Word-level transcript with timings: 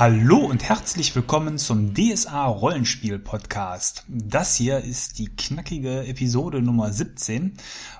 Hallo 0.00 0.38
und 0.38 0.66
herzlich 0.66 1.14
willkommen 1.14 1.58
zum 1.58 1.92
DSA 1.92 2.46
Rollenspiel 2.46 3.18
Podcast. 3.18 4.06
Das 4.08 4.54
hier 4.54 4.78
ist 4.78 5.18
die 5.18 5.26
knackige 5.28 6.06
Episode 6.06 6.62
Nummer 6.62 6.90
17 6.90 7.52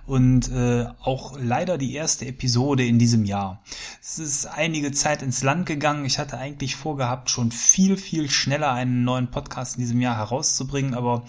und 0.07 0.51
äh, 0.51 0.87
auch 1.03 1.37
leider 1.39 1.77
die 1.77 1.93
erste 1.93 2.25
Episode 2.25 2.87
in 2.87 2.99
diesem 2.99 3.27
Jahr. 3.27 3.63
Es 4.01 4.19
ist 4.19 4.47
einige 4.47 4.93
Zeit 4.93 5.21
ins 5.21 5.43
Land 5.43 5.67
gegangen. 5.67 6.07
Ich 6.07 6.19
hatte 6.19 6.39
eigentlich 6.39 6.75
vorgehabt, 6.75 7.29
schon 7.29 7.53
viel, 7.53 7.99
viel 7.99 8.31
schneller 8.31 8.73
einen 8.73 9.05
neuen 9.05 9.31
Podcast 9.31 9.77
in 9.77 9.83
diesem 9.83 10.01
Jahr 10.01 10.17
herauszubringen, 10.17 10.95
aber 10.95 11.27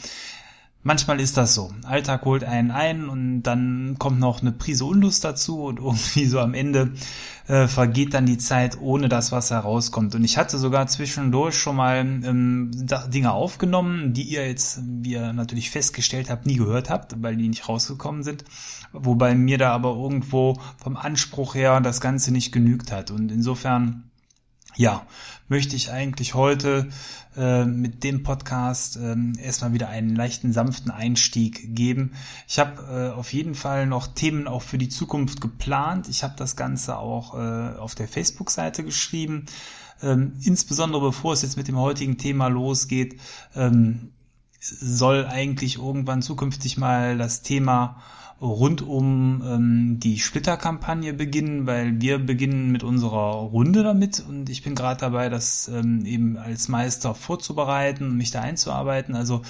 Manchmal 0.83 1.19
ist 1.19 1.37
das 1.37 1.53
so. 1.53 1.71
Alltag 1.83 2.25
holt 2.25 2.43
einen 2.43 2.71
ein 2.71 3.07
und 3.07 3.43
dann 3.43 3.97
kommt 3.99 4.19
noch 4.19 4.41
eine 4.41 4.51
Prise 4.51 4.85
Unlust 4.85 5.23
dazu 5.23 5.63
und 5.65 5.77
irgendwie 5.83 6.25
so 6.25 6.39
am 6.39 6.55
Ende 6.55 6.93
äh, 7.47 7.67
vergeht 7.67 8.15
dann 8.15 8.25
die 8.25 8.39
Zeit, 8.39 8.79
ohne 8.81 9.07
dass 9.07 9.31
was 9.31 9.51
herauskommt. 9.51 10.15
Und 10.15 10.23
ich 10.23 10.37
hatte 10.37 10.57
sogar 10.57 10.87
zwischendurch 10.87 11.55
schon 11.55 11.75
mal 11.75 11.97
ähm, 11.97 12.71
Dinge 13.13 13.31
aufgenommen, 13.31 14.13
die 14.13 14.23
ihr 14.23 14.47
jetzt, 14.47 14.81
wie 14.83 15.11
ihr 15.11 15.33
natürlich 15.33 15.69
festgestellt 15.69 16.31
habt, 16.31 16.47
nie 16.47 16.57
gehört 16.57 16.89
habt, 16.89 17.21
weil 17.21 17.35
die 17.35 17.47
nicht 17.47 17.69
rausgekommen 17.69 18.23
sind. 18.23 18.43
Wobei 18.91 19.35
mir 19.35 19.59
da 19.59 19.71
aber 19.73 19.95
irgendwo 19.95 20.57
vom 20.77 20.97
Anspruch 20.97 21.53
her 21.53 21.79
das 21.81 22.01
Ganze 22.01 22.31
nicht 22.31 22.51
genügt 22.51 22.91
hat. 22.91 23.11
Und 23.11 23.31
insofern 23.31 24.10
ja, 24.75 25.05
möchte 25.47 25.75
ich 25.75 25.91
eigentlich 25.91 26.33
heute 26.33 26.89
äh, 27.35 27.65
mit 27.65 28.03
dem 28.03 28.23
Podcast 28.23 28.97
äh, 28.97 29.15
erstmal 29.39 29.73
wieder 29.73 29.89
einen 29.89 30.15
leichten, 30.15 30.53
sanften 30.53 30.91
Einstieg 30.91 31.75
geben. 31.75 32.13
Ich 32.47 32.59
habe 32.59 33.11
äh, 33.13 33.17
auf 33.17 33.33
jeden 33.33 33.55
Fall 33.55 33.85
noch 33.85 34.07
Themen 34.07 34.47
auch 34.47 34.61
für 34.61 34.77
die 34.77 34.89
Zukunft 34.89 35.41
geplant. 35.41 36.07
Ich 36.07 36.23
habe 36.23 36.35
das 36.37 36.55
Ganze 36.55 36.97
auch 36.97 37.33
äh, 37.33 37.77
auf 37.77 37.95
der 37.95 38.07
Facebook-Seite 38.07 38.83
geschrieben. 38.83 39.45
Ähm, 40.01 40.33
insbesondere 40.41 41.01
bevor 41.01 41.33
es 41.33 41.41
jetzt 41.41 41.57
mit 41.57 41.67
dem 41.67 41.77
heutigen 41.77 42.17
Thema 42.17 42.47
losgeht, 42.47 43.19
ähm, 43.55 44.11
soll 44.59 45.25
eigentlich 45.25 45.77
irgendwann 45.77 46.21
zukünftig 46.21 46.77
mal 46.77 47.17
das 47.17 47.41
Thema 47.41 48.01
rund 48.41 48.81
um 48.81 49.43
ähm, 49.45 49.99
die 49.99 50.17
Splitterkampagne 50.17 51.13
beginnen, 51.13 51.67
weil 51.67 52.01
wir 52.01 52.17
beginnen 52.17 52.71
mit 52.71 52.83
unserer 52.83 53.33
Runde 53.35 53.83
damit 53.83 54.23
und 54.27 54.49
ich 54.49 54.63
bin 54.63 54.73
gerade 54.73 54.99
dabei, 54.99 55.29
das 55.29 55.67
ähm, 55.67 56.05
eben 56.05 56.37
als 56.37 56.67
Meister 56.67 57.13
vorzubereiten 57.13 58.09
und 58.09 58.17
mich 58.17 58.31
da 58.31 58.41
einzuarbeiten. 58.41 59.15
Also 59.15 59.43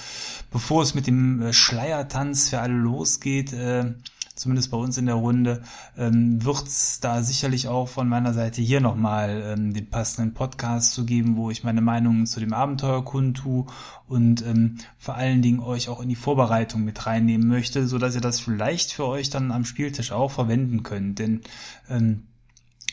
bevor 0.50 0.82
es 0.82 0.94
mit 0.94 1.06
dem 1.06 1.40
äh, 1.40 1.52
Schleiertanz 1.54 2.50
für 2.50 2.60
alle 2.60 2.74
losgeht, 2.74 3.54
äh, 3.54 3.94
zumindest 4.34 4.70
bei 4.70 4.76
uns 4.76 4.98
in 4.98 5.06
der 5.06 5.16
Runde, 5.16 5.62
ähm, 5.96 6.44
wird 6.44 6.66
es 6.66 7.00
da 7.00 7.22
sicherlich 7.22 7.68
auch 7.68 7.88
von 7.88 8.08
meiner 8.08 8.32
Seite 8.32 8.62
hier 8.62 8.80
nochmal 8.80 9.42
ähm, 9.44 9.72
den 9.74 9.90
passenden 9.90 10.34
Podcast 10.34 10.92
zu 10.92 11.04
geben, 11.04 11.36
wo 11.36 11.50
ich 11.50 11.64
meine 11.64 11.80
Meinungen 11.80 12.26
zu 12.26 12.40
dem 12.40 12.52
Abenteuer 12.52 13.04
kundtue 13.04 13.66
und 14.08 14.44
ähm, 14.46 14.78
vor 14.98 15.14
allen 15.14 15.42
Dingen 15.42 15.60
euch 15.60 15.88
auch 15.88 16.00
in 16.00 16.08
die 16.08 16.16
Vorbereitung 16.16 16.84
mit 16.84 17.06
reinnehmen 17.06 17.48
möchte, 17.48 17.86
so 17.86 17.98
dass 17.98 18.14
ihr 18.14 18.20
das 18.20 18.40
vielleicht 18.40 18.92
für 18.92 19.06
euch 19.06 19.30
dann 19.30 19.52
am 19.52 19.64
Spieltisch 19.64 20.12
auch 20.12 20.30
verwenden 20.30 20.82
könnt. 20.82 21.18
Denn 21.18 21.42
ähm, 21.88 22.24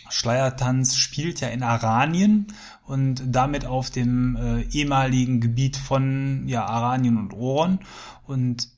Schleiertanz 0.10 0.96
spielt 0.96 1.40
ja 1.40 1.50
in 1.50 1.64
Aranien 1.64 2.48
und 2.86 3.22
damit 3.26 3.66
auf 3.66 3.90
dem 3.90 4.36
äh, 4.36 4.62
ehemaligen 4.64 5.40
Gebiet 5.40 5.78
von 5.78 6.48
ja, 6.48 6.66
Aranien 6.66 7.18
und 7.18 7.34
Oron. 7.34 7.80
Und 8.26 8.70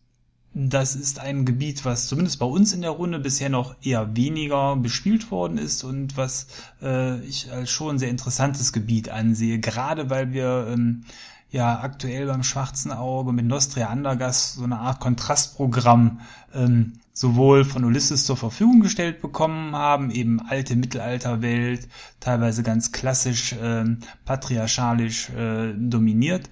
das 0.54 0.96
ist 0.96 1.20
ein 1.20 1.46
Gebiet, 1.46 1.86
was 1.86 2.08
zumindest 2.08 2.40
bei 2.40 2.46
uns 2.46 2.74
in 2.74 2.82
der 2.82 2.92
Runde 2.92 3.20
bisher 3.20 3.50
noch 3.50 3.76
eher 3.82 4.16
weniger 4.16 4.76
bespielt 4.76 5.32
worden 5.32 5.58
ist 5.58 5.84
und 5.84 6.18
was 6.18 6.48
äh, 6.82 7.22
ich 7.22 7.52
als 7.52 7.70
schon 7.70 8.00
sehr 8.00 8.10
interessantes 8.10 8.74
Gebiet 8.74 9.10
ansehe, 9.10 9.60
gerade 9.60 10.10
weil 10.10 10.34
wir 10.34 10.68
ähm, 10.70 11.06
ja 11.52 11.82
aktuell 11.82 12.28
beim 12.28 12.44
Schwarzen 12.44 12.92
Auge 12.92 13.34
mit 13.34 13.46
Nostria 13.46 13.88
Andergast 13.90 14.56
so 14.56 14.64
eine 14.64 14.80
Art 14.80 15.00
Kontrastprogramm 15.00 16.22
ähm, 16.54 16.94
sowohl 17.14 17.66
von 17.66 17.84
Ulysses 17.84 18.26
zur 18.26 18.38
Verfügung 18.38 18.80
gestellt 18.80 19.22
bekommen 19.22 19.76
haben, 19.76 20.12
eben 20.12 20.40
alte 20.40 20.76
Mittelalterwelt, 20.76 21.88
teilweise 22.20 22.64
ganz 22.64 22.92
klassisch 22.94 23.54
äh, 23.54 23.84
patriarchalisch 24.26 25.30
äh, 25.30 25.74
dominiert. 25.78 26.50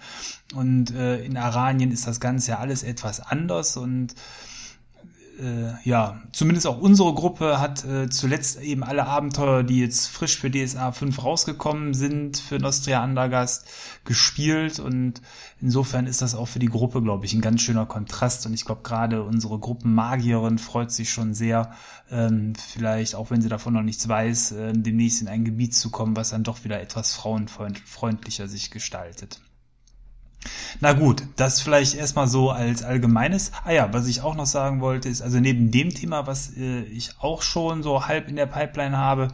Und 0.53 0.91
äh, 0.91 1.23
in 1.23 1.37
Aranien 1.37 1.91
ist 1.91 2.07
das 2.07 2.19
Ganze 2.19 2.51
ja 2.51 2.59
alles 2.59 2.83
etwas 2.83 3.21
anders 3.21 3.77
und 3.77 4.15
äh, 5.39 5.73
ja, 5.83 6.21
zumindest 6.31 6.67
auch 6.67 6.79
unsere 6.79 7.13
Gruppe 7.13 7.59
hat 7.59 7.85
äh, 7.85 8.09
zuletzt 8.09 8.61
eben 8.61 8.83
alle 8.83 9.05
Abenteuer, 9.05 9.63
die 9.63 9.79
jetzt 9.79 10.07
frisch 10.07 10.37
für 10.37 10.51
DSA 10.51 10.91
5 10.91 11.23
rausgekommen 11.23 11.93
sind, 11.93 12.37
für 12.37 12.59
Nostria 12.59 13.01
Andergast 13.01 13.67
gespielt 14.05 14.79
und 14.79 15.21
insofern 15.61 16.07
ist 16.07 16.21
das 16.21 16.35
auch 16.35 16.47
für 16.47 16.59
die 16.59 16.67
Gruppe, 16.67 17.01
glaube 17.01 17.25
ich, 17.25 17.33
ein 17.33 17.41
ganz 17.41 17.61
schöner 17.61 17.85
Kontrast 17.85 18.45
und 18.45 18.53
ich 18.53 18.65
glaube 18.65 18.81
gerade 18.83 19.23
unsere 19.23 19.59
Gruppenmagierin 19.59 20.57
freut 20.57 20.91
sich 20.91 21.09
schon 21.09 21.33
sehr, 21.33 21.71
ähm, 22.11 22.53
vielleicht, 22.55 23.15
auch 23.15 23.31
wenn 23.31 23.41
sie 23.41 23.49
davon 23.49 23.73
noch 23.73 23.83
nichts 23.83 24.07
weiß, 24.07 24.51
äh, 24.53 24.73
demnächst 24.73 25.21
in 25.21 25.27
ein 25.27 25.45
Gebiet 25.45 25.73
zu 25.73 25.89
kommen, 25.89 26.15
was 26.15 26.31
dann 26.31 26.43
doch 26.43 26.63
wieder 26.63 26.81
etwas 26.81 27.13
frauenfreundlicher 27.13 28.47
sich 28.47 28.71
gestaltet. 28.71 29.41
Na 30.79 30.93
gut, 30.93 31.23
das 31.35 31.61
vielleicht 31.61 31.95
erstmal 31.95 32.27
so 32.27 32.49
als 32.51 32.83
allgemeines. 32.83 33.51
Ah 33.65 33.71
ja, 33.71 33.93
was 33.93 34.07
ich 34.07 34.21
auch 34.21 34.35
noch 34.35 34.45
sagen 34.45 34.79
wollte, 34.79 35.09
ist 35.09 35.21
also 35.21 35.39
neben 35.39 35.71
dem 35.71 35.89
Thema, 35.89 36.27
was 36.27 36.55
äh, 36.55 36.83
ich 36.83 37.11
auch 37.19 37.41
schon 37.41 37.83
so 37.83 38.07
halb 38.07 38.29
in 38.29 38.37
der 38.37 38.45
Pipeline 38.45 38.97
habe, 38.97 39.29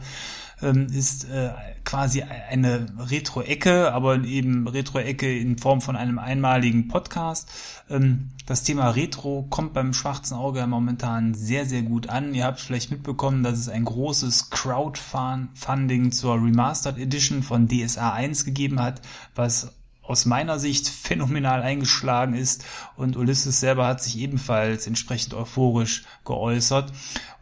ähm, 0.62 0.86
ist 0.86 1.28
äh, 1.30 1.50
quasi 1.84 2.22
eine 2.22 2.86
Retro-Ecke, 2.98 3.92
aber 3.92 4.24
eben 4.24 4.66
Retro-Ecke 4.66 5.38
in 5.38 5.58
Form 5.58 5.80
von 5.80 5.96
einem 5.96 6.18
einmaligen 6.18 6.88
Podcast. 6.88 7.50
Ähm, 7.90 8.30
das 8.46 8.62
Thema 8.62 8.90
Retro 8.90 9.46
kommt 9.50 9.74
beim 9.74 9.92
Schwarzen 9.92 10.34
Auge 10.34 10.66
momentan 10.66 11.34
sehr, 11.34 11.66
sehr 11.66 11.82
gut 11.82 12.08
an. 12.08 12.34
Ihr 12.34 12.44
habt 12.44 12.60
vielleicht 12.60 12.90
mitbekommen, 12.90 13.42
dass 13.42 13.58
es 13.58 13.68
ein 13.68 13.84
großes 13.84 14.50
Crowdfunding 14.50 16.10
zur 16.10 16.34
Remastered 16.36 16.98
Edition 16.98 17.42
von 17.42 17.68
DSA 17.68 18.12
1 18.12 18.44
gegeben 18.44 18.80
hat, 18.80 19.02
was 19.34 19.72
aus 20.08 20.26
meiner 20.26 20.58
Sicht 20.58 20.88
phänomenal 20.88 21.62
eingeschlagen 21.62 22.34
ist. 22.34 22.64
Und 22.96 23.16
Ulysses 23.16 23.60
selber 23.60 23.86
hat 23.86 24.02
sich 24.02 24.18
ebenfalls 24.18 24.86
entsprechend 24.86 25.34
euphorisch 25.34 26.04
geäußert. 26.24 26.92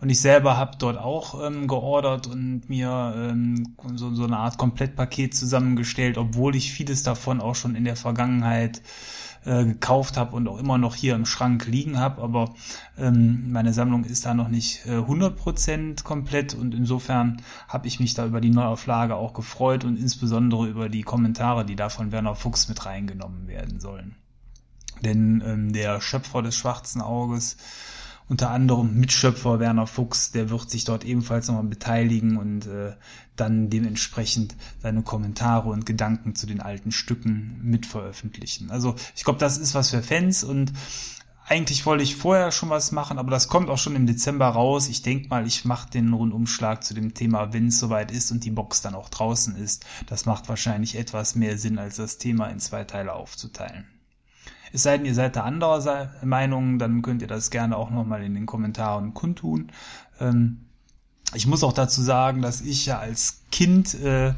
Und 0.01 0.11
ich 0.11 0.21
selber 0.21 0.57
habe 0.57 0.77
dort 0.79 0.99
auch 0.99 1.47
ähm, 1.47 1.67
geordert 1.67 2.27
und 2.27 2.69
mir 2.69 3.15
ähm, 3.17 3.75
so, 3.95 4.15
so 4.15 4.25
eine 4.25 4.39
Art 4.39 4.59
Komplettpaket 4.59 5.35
zusammengestellt, 5.35 6.19
obwohl 6.19 6.57
ich 6.57 6.73
vieles 6.73 7.03
davon 7.03 7.41
auch 7.41 7.55
schon 7.55 7.75
in 7.75 7.85
der 7.85 7.97
Vergangenheit 7.97 8.83
äh, 9.45 9.65
gekauft 9.65 10.17
habe 10.17 10.35
und 10.37 10.49
auch 10.49 10.59
immer 10.59 10.79
noch 10.79 10.95
hier 10.95 11.15
im 11.15 11.27
Schrank 11.27 11.67
liegen 11.67 11.99
habe, 11.99 12.23
aber 12.23 12.55
ähm, 12.99 13.53
meine 13.53 13.73
Sammlung 13.73 14.05
ist 14.05 14.27
da 14.27 14.35
noch 14.35 14.49
nicht 14.49 14.87
äh, 14.87 14.99
100% 14.99 16.03
komplett 16.03 16.55
und 16.55 16.75
insofern 16.75 17.43
habe 17.69 17.87
ich 17.87 18.01
mich 18.01 18.15
da 18.15 18.27
über 18.27 18.41
die 18.41 18.51
Neuauflage 18.51 19.17
auch 19.17 19.35
gefreut 19.35 19.85
und 19.85 19.99
insbesondere 19.99 20.67
über 20.69 20.89
die 20.89 21.03
Kommentare, 21.03 21.65
die 21.65 21.77
da 21.77 21.89
von 21.89 22.13
Werner 22.13 22.35
Fuchs 22.35 22.69
mit 22.69 22.85
reingenommen 22.87 23.47
werden 23.47 23.81
sollen. 23.81 24.17
Denn 25.03 25.43
ähm, 25.45 25.73
der 25.73 26.01
Schöpfer 26.01 26.43
des 26.43 26.57
schwarzen 26.57 27.03
Auges 27.03 27.57
unter 28.29 28.51
anderem 28.51 28.99
Mitschöpfer 28.99 29.61
Werner 29.61 29.87
Fuchs, 29.87 30.33
der 30.33 30.51
wird 30.51 30.71
sich 30.71 30.85
dort 30.85 31.05
ebenfalls 31.05 31.49
nochmal 31.49 31.65
beteiligen 31.65 32.37
und 32.37 32.67
äh, 32.67 32.95
dann 33.37 33.69
dementsprechend 33.69 34.57
seine 34.81 35.03
Kommentare 35.03 35.69
und 35.69 35.85
Gedanken 35.85 36.35
zu 36.35 36.47
den 36.47 36.61
alten 36.61 36.93
Stücken 36.93 37.61
mit 37.63 37.85
veröffentlichen. 37.87 38.71
Also 38.71 38.95
ich 39.15 39.25
glaube, 39.25 39.41
das 39.41 39.59
ist 39.59 39.75
was 39.75 39.91
für 39.91 40.03
Fans 40.03 40.45
und 40.45 40.73
eigentlich 41.47 41.85
wollte 41.85 42.03
ich 42.03 42.17
vorher 42.17 42.51
schon 42.53 42.71
was 42.71 42.91
machen, 42.91 43.19
aber 43.19 43.31
das 43.31 43.49
kommt 43.49 43.69
auch 43.69 43.77
schon 43.77 43.97
im 43.97 44.07
Dezember 44.07 44.47
raus. 44.47 44.89
Ich 44.89 45.03
denke 45.03 45.29
mal, 45.29 45.47
ich 45.47 45.67
mache 45.67 45.91
den 45.91 46.15
Rundumschlag 46.15 46.83
zu 46.83 46.95
dem 46.95 47.13
Thema, 47.13 47.53
wenn 47.53 47.67
es 47.67 47.79
soweit 47.79 48.11
ist 48.11 48.33
und 48.33 48.45
die 48.45 48.51
Box 48.51 48.81
dann 48.81 48.95
auch 48.95 49.11
draußen 49.11 49.55
ist. 49.57 49.85
Das 50.07 50.25
macht 50.25 50.49
wahrscheinlich 50.49 50.97
etwas 50.97 51.35
mehr 51.35 51.59
Sinn, 51.59 51.79
als 51.79 51.97
das 51.97 52.17
Thema 52.17 52.47
in 52.47 52.61
zwei 52.61 52.85
Teile 52.85 53.13
aufzuteilen. 53.13 53.85
Es 54.75 54.83
sei 54.83 54.97
denn, 54.97 55.07
ihr 55.07 55.15
seid 55.15 55.37
da 55.37 55.45
anderer 55.45 56.11
Meinung, 56.25 56.81
dann 56.81 57.01
könnt 57.01 57.23
ihr 57.23 57.29
das 57.29 57.51
gerne 57.51 57.77
auch 57.77 57.91
nochmal 57.91 58.25
in 58.25 58.35
den 58.35 58.45
Kommentaren 58.45 59.15
kundtun. 59.15 59.71
Ähm, 60.19 60.63
ich 61.33 61.47
muss 61.47 61.63
auch 61.63 61.73
dazu 61.73 62.03
sagen, 62.03 62.43
dass 62.43 62.61
ich 62.61 62.85
ja 62.87 62.99
als 62.99 63.43
Kind 63.53 63.95
äh, 63.95 64.31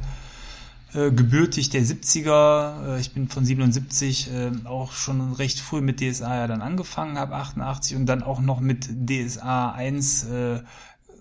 äh, 0.92 1.10
gebürtig 1.10 1.70
der 1.70 1.80
70er, 1.80 2.96
äh, 2.96 3.00
ich 3.00 3.14
bin 3.14 3.28
von 3.28 3.46
77, 3.46 4.30
äh, 4.30 4.50
auch 4.66 4.92
schon 4.92 5.32
recht 5.32 5.58
früh 5.58 5.80
mit 5.80 6.02
DSA 6.02 6.36
ja 6.36 6.46
dann 6.46 6.60
angefangen 6.60 7.16
habe, 7.16 7.34
88 7.34 7.96
und 7.96 8.04
dann 8.04 8.22
auch 8.22 8.40
noch 8.40 8.60
mit 8.60 8.90
DSA 9.08 9.70
1 9.70 10.24
äh, 10.24 10.60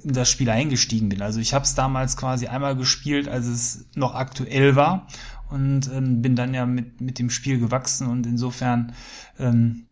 in 0.03 0.13
das 0.13 0.29
Spiel 0.29 0.50
eingestiegen 0.50 1.07
bin. 1.07 1.21
Also 1.21 1.39
ich 1.39 1.53
habe 1.53 1.63
es 1.63 1.73
damals 1.73 2.17
quasi 2.17 2.47
einmal 2.47 2.75
gespielt, 2.75 3.29
als 3.29 3.45
es 3.45 3.85
noch 3.95 4.13
aktuell 4.13 4.75
war 4.75 5.07
und 5.50 5.89
ähm, 5.92 6.21
bin 6.21 6.36
dann 6.36 6.53
ja 6.53 6.65
mit, 6.65 7.01
mit 7.01 7.19
dem 7.19 7.30
Spiel 7.30 7.59
gewachsen 7.59 8.07
und 8.07 8.25
insofern, 8.25 8.94
ähm, 9.39 9.86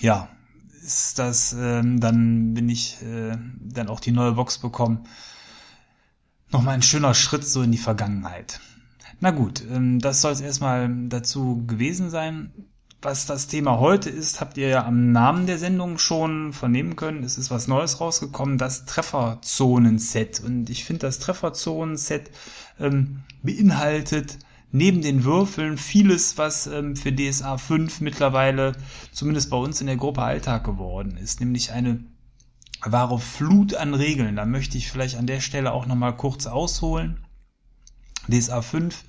ja, 0.00 0.28
ist 0.82 1.18
das, 1.18 1.54
ähm, 1.58 2.00
dann 2.00 2.54
bin 2.54 2.68
ich 2.68 3.02
äh, 3.02 3.36
dann 3.60 3.88
auch 3.88 4.00
die 4.00 4.12
neue 4.12 4.32
Box 4.32 4.58
bekommen. 4.58 5.04
Nochmal 6.50 6.74
ein 6.74 6.82
schöner 6.82 7.14
Schritt 7.14 7.44
so 7.44 7.62
in 7.62 7.72
die 7.72 7.78
Vergangenheit. 7.78 8.60
Na 9.20 9.32
gut, 9.32 9.62
ähm, 9.70 9.98
das 9.98 10.20
soll 10.20 10.32
es 10.32 10.40
erstmal 10.40 10.88
dazu 11.08 11.64
gewesen 11.66 12.08
sein. 12.08 12.52
Was 13.00 13.26
das 13.26 13.46
Thema 13.46 13.78
heute 13.78 14.10
ist, 14.10 14.40
habt 14.40 14.56
ihr 14.56 14.68
ja 14.68 14.84
am 14.84 15.12
Namen 15.12 15.46
der 15.46 15.58
Sendung 15.58 15.98
schon 15.98 16.52
vernehmen 16.52 16.96
können. 16.96 17.22
Es 17.22 17.38
ist 17.38 17.48
was 17.48 17.68
Neues 17.68 18.00
rausgekommen, 18.00 18.58
das 18.58 18.86
Trefferzonen-Set. 18.86 20.40
Und 20.40 20.68
ich 20.68 20.84
finde, 20.84 21.06
das 21.06 21.20
Trefferzonen-Set 21.20 22.32
ähm, 22.80 23.22
beinhaltet 23.44 24.38
neben 24.72 25.00
den 25.00 25.22
Würfeln 25.22 25.78
vieles, 25.78 26.38
was 26.38 26.66
ähm, 26.66 26.96
für 26.96 27.12
DSA 27.12 27.56
5 27.56 28.00
mittlerweile 28.00 28.72
zumindest 29.12 29.50
bei 29.50 29.56
uns 29.56 29.80
in 29.80 29.86
der 29.86 29.96
Gruppe 29.96 30.22
Alltag 30.22 30.64
geworden 30.64 31.16
ist. 31.16 31.38
Nämlich 31.38 31.70
eine 31.70 32.00
wahre 32.82 33.20
Flut 33.20 33.74
an 33.74 33.94
Regeln. 33.94 34.34
Da 34.34 34.44
möchte 34.44 34.76
ich 34.76 34.90
vielleicht 34.90 35.16
an 35.16 35.28
der 35.28 35.40
Stelle 35.40 35.72
auch 35.72 35.86
nochmal 35.86 36.16
kurz 36.16 36.48
ausholen. 36.48 37.24
DSA 38.28 38.60
5 38.60 39.04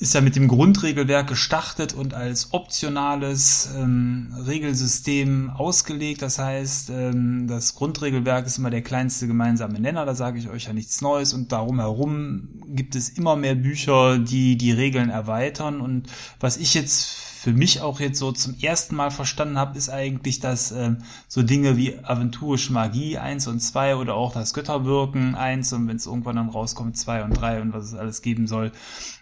ist 0.00 0.14
ja 0.14 0.20
mit 0.20 0.34
dem 0.34 0.48
Grundregelwerk 0.48 1.28
gestartet 1.28 1.92
und 1.92 2.14
als 2.14 2.52
optionales 2.52 3.70
ähm, 3.76 4.34
Regelsystem 4.46 5.50
ausgelegt. 5.50 6.20
Das 6.20 6.38
heißt, 6.38 6.90
ähm, 6.90 7.46
das 7.46 7.76
Grundregelwerk 7.76 8.44
ist 8.44 8.58
immer 8.58 8.70
der 8.70 8.82
kleinste 8.82 9.28
gemeinsame 9.28 9.78
Nenner, 9.78 10.04
da 10.04 10.14
sage 10.14 10.38
ich 10.38 10.48
euch 10.48 10.64
ja 10.64 10.72
nichts 10.72 11.00
Neues. 11.00 11.32
Und 11.32 11.52
darum 11.52 11.78
herum 11.78 12.48
gibt 12.66 12.96
es 12.96 13.08
immer 13.10 13.36
mehr 13.36 13.54
Bücher, 13.54 14.18
die 14.18 14.56
die 14.56 14.72
Regeln 14.72 15.10
erweitern. 15.10 15.80
Und 15.80 16.08
was 16.40 16.56
ich 16.56 16.74
jetzt 16.74 17.33
für 17.44 17.52
mich 17.52 17.82
auch 17.82 18.00
jetzt 18.00 18.18
so 18.18 18.32
zum 18.32 18.56
ersten 18.58 18.96
Mal 18.96 19.10
verstanden 19.10 19.58
habe, 19.58 19.76
ist 19.76 19.90
eigentlich, 19.90 20.40
dass 20.40 20.72
ähm, 20.72 21.02
so 21.28 21.42
Dinge 21.42 21.76
wie 21.76 21.98
aventurische 22.02 22.72
Magie 22.72 23.18
1 23.18 23.48
und 23.48 23.60
2 23.60 23.96
oder 23.96 24.14
auch 24.14 24.32
das 24.32 24.54
Götterwirken 24.54 25.34
1 25.34 25.74
und 25.74 25.86
wenn 25.86 25.96
es 25.96 26.06
irgendwann 26.06 26.36
dann 26.36 26.48
rauskommt 26.48 26.96
2 26.96 27.22
und 27.22 27.34
3 27.34 27.60
und 27.60 27.74
was 27.74 27.84
es 27.84 27.94
alles 27.94 28.22
geben 28.22 28.46
soll, 28.46 28.72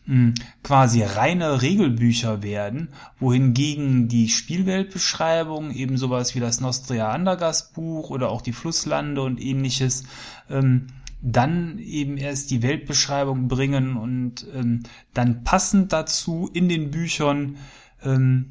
mh, 0.06 0.14
hm, 0.14 0.34
quasi 0.62 1.02
reine 1.02 1.62
Regelbücher 1.62 2.44
werden, 2.44 2.90
wohingegen 3.18 4.06
die 4.06 4.28
Spielweltbeschreibung 4.28 5.72
eben 5.72 5.96
sowas 5.96 6.36
wie 6.36 6.40
das 6.40 6.60
Nostria 6.60 7.10
Andergast 7.10 7.74
Buch 7.74 8.10
oder 8.10 8.30
auch 8.30 8.40
die 8.40 8.52
Flusslande 8.52 9.20
und 9.20 9.42
ähnliches 9.42 10.04
ähm, 10.48 10.86
dann 11.22 11.80
eben 11.80 12.18
erst 12.18 12.52
die 12.52 12.62
Weltbeschreibung 12.62 13.48
bringen 13.48 13.96
und 13.96 14.46
ähm, 14.54 14.84
dann 15.12 15.42
passend 15.42 15.92
dazu 15.92 16.48
in 16.52 16.68
den 16.68 16.92
Büchern 16.92 17.56
ähm, 18.04 18.50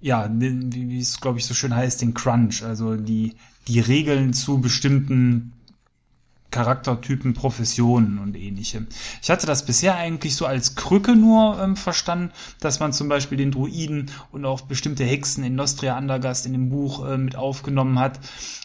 ja, 0.00 0.30
wie, 0.32 0.72
wie 0.72 1.00
es 1.00 1.20
glaube 1.20 1.38
ich 1.38 1.46
so 1.46 1.54
schön 1.54 1.74
heißt, 1.74 2.00
den 2.02 2.14
Crunch, 2.14 2.62
also 2.62 2.96
die, 2.96 3.34
die 3.68 3.80
Regeln 3.80 4.32
zu 4.32 4.60
bestimmten 4.60 5.52
Charaktertypen, 6.50 7.34
Professionen 7.34 8.18
und 8.18 8.36
ähnliche. 8.36 8.86
Ich 9.22 9.30
hatte 9.30 9.46
das 9.46 9.64
bisher 9.64 9.96
eigentlich 9.96 10.34
so 10.34 10.46
als 10.46 10.74
Krücke 10.74 11.14
nur 11.14 11.60
ähm, 11.62 11.76
verstanden, 11.76 12.32
dass 12.58 12.80
man 12.80 12.92
zum 12.92 13.08
Beispiel 13.08 13.38
den 13.38 13.52
Druiden 13.52 14.10
und 14.32 14.44
auch 14.44 14.62
bestimmte 14.62 15.04
Hexen 15.04 15.44
in 15.44 15.54
Nostria 15.54 15.96
Andergast 15.96 16.46
in 16.46 16.52
dem 16.52 16.70
Buch 16.70 17.06
äh, 17.06 17.18
mit 17.18 17.36
aufgenommen 17.36 17.98
hat 17.98 18.18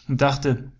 und 0.08 0.20
dachte, 0.20 0.70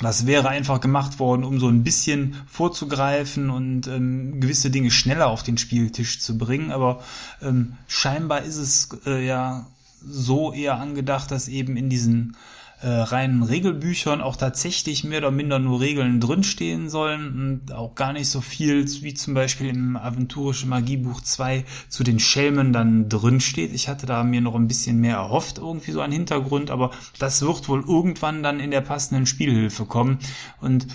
das 0.00 0.26
wäre 0.26 0.48
einfach 0.48 0.80
gemacht 0.80 1.18
worden, 1.18 1.44
um 1.44 1.60
so 1.60 1.68
ein 1.68 1.84
bisschen 1.84 2.36
vorzugreifen 2.46 3.50
und 3.50 3.86
ähm, 3.86 4.40
gewisse 4.40 4.70
Dinge 4.70 4.90
schneller 4.90 5.28
auf 5.28 5.42
den 5.42 5.58
Spieltisch 5.58 6.20
zu 6.20 6.38
bringen. 6.38 6.70
Aber 6.70 7.02
ähm, 7.42 7.74
scheinbar 7.86 8.42
ist 8.42 8.56
es 8.56 8.88
äh, 9.06 9.26
ja 9.26 9.66
so 10.02 10.52
eher 10.52 10.78
angedacht, 10.78 11.30
dass 11.30 11.48
eben 11.48 11.76
in 11.76 11.90
diesen 11.90 12.36
äh, 12.82 12.88
reinen 12.88 13.42
Regelbüchern 13.42 14.20
auch 14.20 14.36
tatsächlich 14.36 15.04
mehr 15.04 15.18
oder 15.18 15.30
minder 15.30 15.58
nur 15.58 15.80
Regeln 15.80 16.18
drinstehen 16.18 16.88
sollen 16.88 17.60
und 17.66 17.72
auch 17.72 17.94
gar 17.94 18.12
nicht 18.12 18.28
so 18.28 18.40
viel, 18.40 18.86
wie 19.02 19.12
zum 19.12 19.34
Beispiel 19.34 19.68
im 19.68 19.96
Aventurische 19.96 20.66
Magiebuch 20.66 21.20
2 21.20 21.64
zu 21.88 22.04
den 22.04 22.18
Schelmen 22.18 22.72
dann 22.72 23.08
drinsteht. 23.08 23.74
Ich 23.74 23.88
hatte 23.88 24.06
da 24.06 24.24
mir 24.24 24.40
noch 24.40 24.54
ein 24.54 24.68
bisschen 24.68 24.98
mehr 24.98 25.16
erhofft, 25.16 25.58
irgendwie 25.58 25.92
so 25.92 26.00
ein 26.00 26.12
Hintergrund, 26.12 26.70
aber 26.70 26.90
das 27.18 27.42
wird 27.42 27.68
wohl 27.68 27.84
irgendwann 27.86 28.42
dann 28.42 28.60
in 28.60 28.70
der 28.70 28.80
passenden 28.80 29.26
Spielhilfe 29.26 29.84
kommen 29.84 30.18
und 30.60 30.86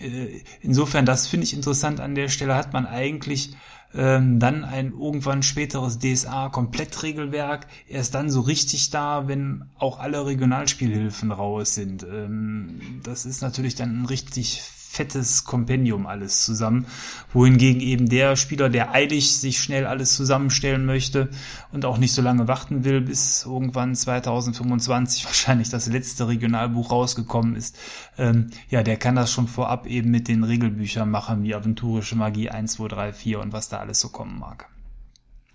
äh, 0.00 0.42
insofern, 0.62 1.06
das 1.06 1.26
finde 1.26 1.44
ich 1.44 1.54
interessant 1.54 2.00
an 2.00 2.14
der 2.14 2.28
Stelle, 2.28 2.56
hat 2.56 2.72
man 2.72 2.86
eigentlich 2.86 3.54
ähm, 3.94 4.38
dann 4.38 4.64
ein 4.64 4.92
irgendwann 4.92 5.42
späteres 5.42 5.98
DSA-Komplettregelwerk 5.98 7.66
erst 7.88 8.14
dann 8.14 8.30
so 8.30 8.40
richtig 8.40 8.90
da, 8.90 9.26
wenn 9.28 9.64
auch 9.78 9.98
alle 9.98 10.26
Regionalspielhilfen 10.26 11.32
raus 11.32 11.74
sind. 11.74 12.04
Ähm, 12.04 13.00
das 13.02 13.26
ist 13.26 13.42
natürlich 13.42 13.74
dann 13.74 14.02
ein 14.02 14.06
richtig 14.06 14.62
fettes 14.90 15.44
Kompendium 15.44 16.06
alles 16.08 16.44
zusammen, 16.44 16.84
wohingegen 17.32 17.80
eben 17.80 18.08
der 18.08 18.34
Spieler, 18.34 18.68
der 18.68 18.92
eilig 18.92 19.38
sich 19.38 19.62
schnell 19.62 19.86
alles 19.86 20.16
zusammenstellen 20.16 20.84
möchte 20.84 21.28
und 21.70 21.84
auch 21.84 21.96
nicht 21.96 22.12
so 22.12 22.22
lange 22.22 22.48
warten 22.48 22.82
will, 22.82 23.00
bis 23.00 23.44
irgendwann 23.44 23.94
2025 23.94 25.24
wahrscheinlich 25.26 25.68
das 25.68 25.86
letzte 25.86 26.26
Regionalbuch 26.26 26.90
rausgekommen 26.90 27.54
ist, 27.54 27.78
ähm, 28.18 28.50
ja, 28.68 28.82
der 28.82 28.96
kann 28.96 29.14
das 29.14 29.30
schon 29.30 29.46
vorab 29.46 29.86
eben 29.86 30.10
mit 30.10 30.26
den 30.26 30.42
Regelbüchern 30.42 31.08
machen, 31.08 31.44
wie 31.44 31.54
Aventurische 31.54 32.16
Magie 32.16 32.50
1, 32.50 32.72
2, 32.72 32.88
3, 32.88 33.12
4 33.12 33.40
und 33.40 33.52
was 33.52 33.68
da 33.68 33.78
alles 33.78 34.00
so 34.00 34.08
kommen 34.08 34.40
mag. 34.40 34.68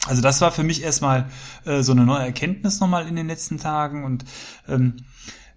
Also 0.07 0.21
das 0.21 0.39
war 0.39 0.51
für 0.51 0.63
mich 0.63 0.81
erstmal 0.81 1.25
äh, 1.65 1.81
so 1.81 1.91
eine 1.91 2.05
neue 2.05 2.23
Erkenntnis 2.23 2.79
nochmal 2.79 3.07
in 3.07 3.17
den 3.17 3.27
letzten 3.27 3.57
Tagen 3.57 4.05
und 4.05 4.23
ähm, 4.67 4.97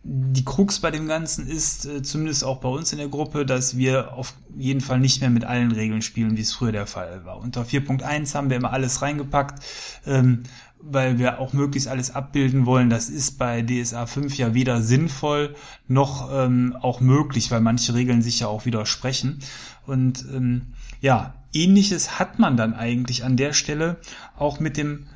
die 0.04 0.44
Krux 0.44 0.78
bei 0.78 0.90
dem 0.90 1.06
Ganzen 1.06 1.46
ist, 1.46 1.84
äh, 1.84 2.02
zumindest 2.02 2.44
auch 2.44 2.60
bei 2.60 2.68
uns 2.68 2.92
in 2.92 2.98
der 2.98 3.08
Gruppe, 3.08 3.44
dass 3.44 3.76
wir 3.76 4.12
auf 4.14 4.34
jeden 4.56 4.80
Fall 4.80 5.00
nicht 5.00 5.20
mehr 5.20 5.30
mit 5.30 5.44
allen 5.44 5.72
Regeln 5.72 6.02
spielen, 6.02 6.36
wie 6.36 6.40
es 6.40 6.52
früher 6.52 6.72
der 6.72 6.86
Fall 6.86 7.24
war. 7.24 7.38
Unter 7.38 7.62
4.1 7.62 8.34
haben 8.34 8.48
wir 8.48 8.56
immer 8.56 8.72
alles 8.72 9.02
reingepackt, 9.02 9.62
ähm, 10.06 10.44
weil 10.80 11.18
wir 11.18 11.40
auch 11.40 11.52
möglichst 11.52 11.88
alles 11.88 12.14
abbilden 12.14 12.64
wollen. 12.64 12.88
Das 12.88 13.08
ist 13.08 13.38
bei 13.38 13.62
DSA 13.62 14.06
5 14.06 14.36
ja 14.38 14.54
weder 14.54 14.82
sinnvoll 14.82 15.54
noch 15.88 16.30
ähm, 16.32 16.76
auch 16.80 17.00
möglich, 17.00 17.50
weil 17.50 17.60
manche 17.60 17.94
Regeln 17.94 18.22
sich 18.22 18.40
ja 18.40 18.46
auch 18.46 18.64
widersprechen. 18.64 19.40
Und 19.86 20.24
ähm, 20.32 20.74
ja, 21.00 21.34
ähnliches 21.52 22.18
hat 22.18 22.38
man 22.38 22.56
dann 22.56 22.74
eigentlich 22.74 23.24
an 23.24 23.36
der 23.36 23.52
Stelle 23.52 23.96
auch 24.36 24.60
mit 24.60 24.76
dem 24.76 25.06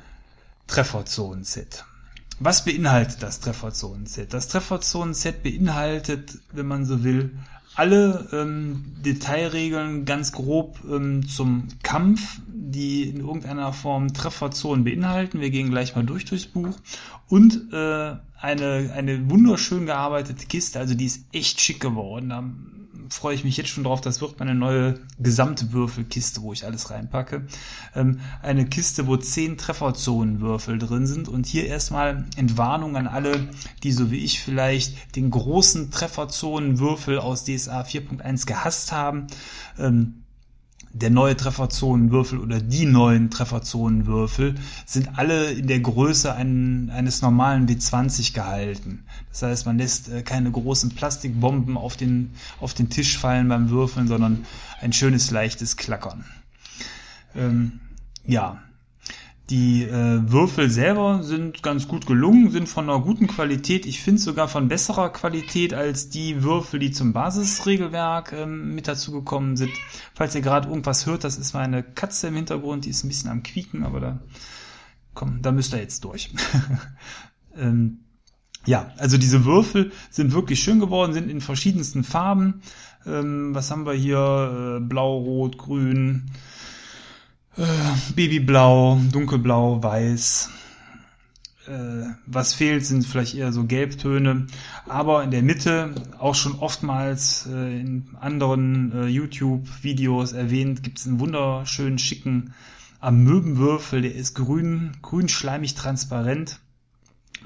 Trefferzonen-Set. 0.67 1.85
Was 2.45 2.65
beinhaltet 2.65 3.23
das 3.23 3.39
Trefferzonen-Set? 3.39 4.33
Das 4.33 4.49
Trefferzonen-Set 4.49 5.43
beinhaltet, 5.43 6.39
wenn 6.51 6.67
man 6.67 6.85
so 6.85 7.05
will, 7.05 7.37
alle 7.75 8.27
ähm, 8.33 8.83
Detailregeln 8.97 10.03
ganz 10.03 10.33
grob 10.33 10.77
ähm, 10.83 11.25
zum 11.25 11.69
Kampf, 11.83 12.41
die 12.47 13.03
in 13.03 13.21
irgendeiner 13.21 13.71
Form 13.71 14.13
Trefferzonen 14.13 14.83
beinhalten. 14.83 15.39
Wir 15.39 15.51
gehen 15.51 15.69
gleich 15.69 15.95
mal 15.95 16.03
durch 16.03 16.25
durchs 16.25 16.47
Buch. 16.47 16.77
Und 17.29 17.71
äh, 17.71 18.15
eine, 18.41 18.91
eine 18.93 19.29
wunderschön 19.29 19.85
gearbeitete 19.85 20.45
Kiste, 20.45 20.79
also 20.79 20.95
die 20.95 21.05
ist 21.05 21.25
echt 21.31 21.61
schick 21.61 21.79
geworden. 21.79 22.82
Freue 23.09 23.35
ich 23.35 23.43
mich 23.43 23.57
jetzt 23.57 23.69
schon 23.69 23.83
drauf. 23.83 24.01
Das 24.01 24.21
wird 24.21 24.39
meine 24.39 24.55
neue 24.55 24.99
Gesamtwürfelkiste, 25.19 26.41
wo 26.41 26.53
ich 26.53 26.65
alles 26.65 26.89
reinpacke. 26.89 27.47
Ähm, 27.95 28.19
eine 28.41 28.65
Kiste, 28.65 29.07
wo 29.07 29.17
zehn 29.17 29.57
Trefferzonenwürfel 29.57 30.79
drin 30.79 31.07
sind. 31.07 31.27
Und 31.27 31.45
hier 31.45 31.67
erstmal 31.67 32.25
Entwarnung 32.35 32.95
an 32.95 33.07
alle, 33.07 33.49
die 33.83 33.91
so 33.91 34.11
wie 34.11 34.23
ich 34.23 34.41
vielleicht 34.41 35.15
den 35.15 35.29
großen 35.29 35.91
Trefferzonenwürfel 35.91 37.19
aus 37.19 37.43
DSA 37.45 37.81
4.1 37.81 38.45
gehasst 38.45 38.91
haben. 38.91 39.27
Ähm, 39.77 40.22
der 40.93 41.09
neue 41.09 41.35
Trefferzonenwürfel 41.35 42.39
oder 42.39 42.61
die 42.61 42.85
neuen 42.85 43.31
Trefferzonenwürfel 43.31 44.53
sind 44.85 45.17
alle 45.17 45.51
in 45.51 45.65
der 45.65 45.79
Größe 45.79 46.33
ein, 46.33 46.91
eines 46.91 47.23
normalen 47.23 47.67
W20 47.67 48.33
gehalten. 48.33 49.03
Das 49.31 49.41
heißt, 49.41 49.65
man 49.65 49.79
lässt 49.79 50.09
äh, 50.09 50.21
keine 50.21 50.51
großen 50.51 50.91
Plastikbomben 50.91 51.77
auf 51.77 51.97
den, 51.97 52.31
auf 52.61 52.75
den 52.75 52.91
Tisch 52.91 53.17
fallen 53.17 53.49
beim 53.49 53.71
Würfeln, 53.71 54.07
sondern 54.07 54.45
ein 54.81 54.93
schönes, 54.93 55.31
leichtes 55.31 55.77
Klackern. 55.77 56.25
Ähm, 57.35 57.79
ja, 58.25 58.61
die 59.49 59.83
äh, 59.83 60.31
Würfel 60.31 60.69
selber 60.69 61.21
sind 61.21 61.63
ganz 61.63 61.87
gut 61.87 62.05
gelungen, 62.05 62.49
sind 62.49 62.69
von 62.69 62.89
einer 62.89 63.01
guten 63.01 63.27
Qualität. 63.27 63.85
Ich 63.85 64.01
finde 64.01 64.21
sogar 64.21 64.47
von 64.47 64.69
besserer 64.69 65.09
Qualität 65.09 65.73
als 65.73 66.09
die 66.09 66.43
Würfel, 66.43 66.79
die 66.79 66.91
zum 66.91 67.11
Basisregelwerk 67.11 68.31
ähm, 68.31 68.73
mit 68.73 68.87
dazu 68.87 69.11
gekommen 69.11 69.57
sind. 69.57 69.71
Falls 70.13 70.33
ihr 70.33 70.41
gerade 70.41 70.69
irgendwas 70.69 71.05
hört, 71.05 71.25
das 71.25 71.37
ist 71.37 71.53
meine 71.53 71.83
Katze 71.83 72.27
im 72.27 72.35
Hintergrund, 72.35 72.85
die 72.85 72.89
ist 72.89 73.03
ein 73.03 73.09
bisschen 73.09 73.29
am 73.29 73.43
Quieken, 73.43 73.83
aber 73.83 73.99
da, 73.99 74.19
komm, 75.13 75.41
da 75.41 75.51
müsst 75.51 75.73
ihr 75.73 75.79
jetzt 75.79 76.05
durch. 76.05 76.33
ähm, 77.57 77.99
ja, 78.65 78.93
also 78.97 79.17
diese 79.17 79.43
Würfel 79.43 79.91
sind 80.09 80.31
wirklich 80.31 80.63
schön 80.63 80.79
geworden, 80.79 81.11
sind 81.11 81.29
in 81.29 81.41
verschiedensten 81.41 82.05
Farben. 82.05 82.61
Ähm, 83.05 83.53
was 83.53 83.69
haben 83.71 83.85
wir 83.85 83.93
hier? 83.93 84.77
Äh, 84.77 84.79
Blau, 84.79 85.17
Rot, 85.17 85.57
Grün 85.57 86.31
äh, 87.57 88.13
Babyblau, 88.15 88.99
dunkelblau, 89.11 89.81
weiß. 89.81 90.49
Äh, 91.67 92.07
was 92.25 92.53
fehlt, 92.53 92.85
sind 92.85 93.05
vielleicht 93.05 93.35
eher 93.35 93.53
so 93.53 93.65
Gelbtöne. 93.65 94.47
Aber 94.87 95.23
in 95.23 95.31
der 95.31 95.43
Mitte, 95.43 95.95
auch 96.19 96.35
schon 96.35 96.55
oftmals 96.55 97.47
äh, 97.47 97.79
in 97.79 98.09
anderen 98.19 98.91
äh, 98.91 99.05
YouTube-Videos 99.05 100.33
erwähnt, 100.33 100.83
gibt 100.83 100.99
es 100.99 101.07
einen 101.07 101.19
wunderschönen, 101.19 101.99
schicken 101.99 102.53
Amöbenwürfel. 102.99 104.01
Der 104.01 104.15
ist 104.15 104.33
grün, 104.35 104.91
grün 105.01 105.29
schleimig 105.29 105.75
transparent, 105.75 106.59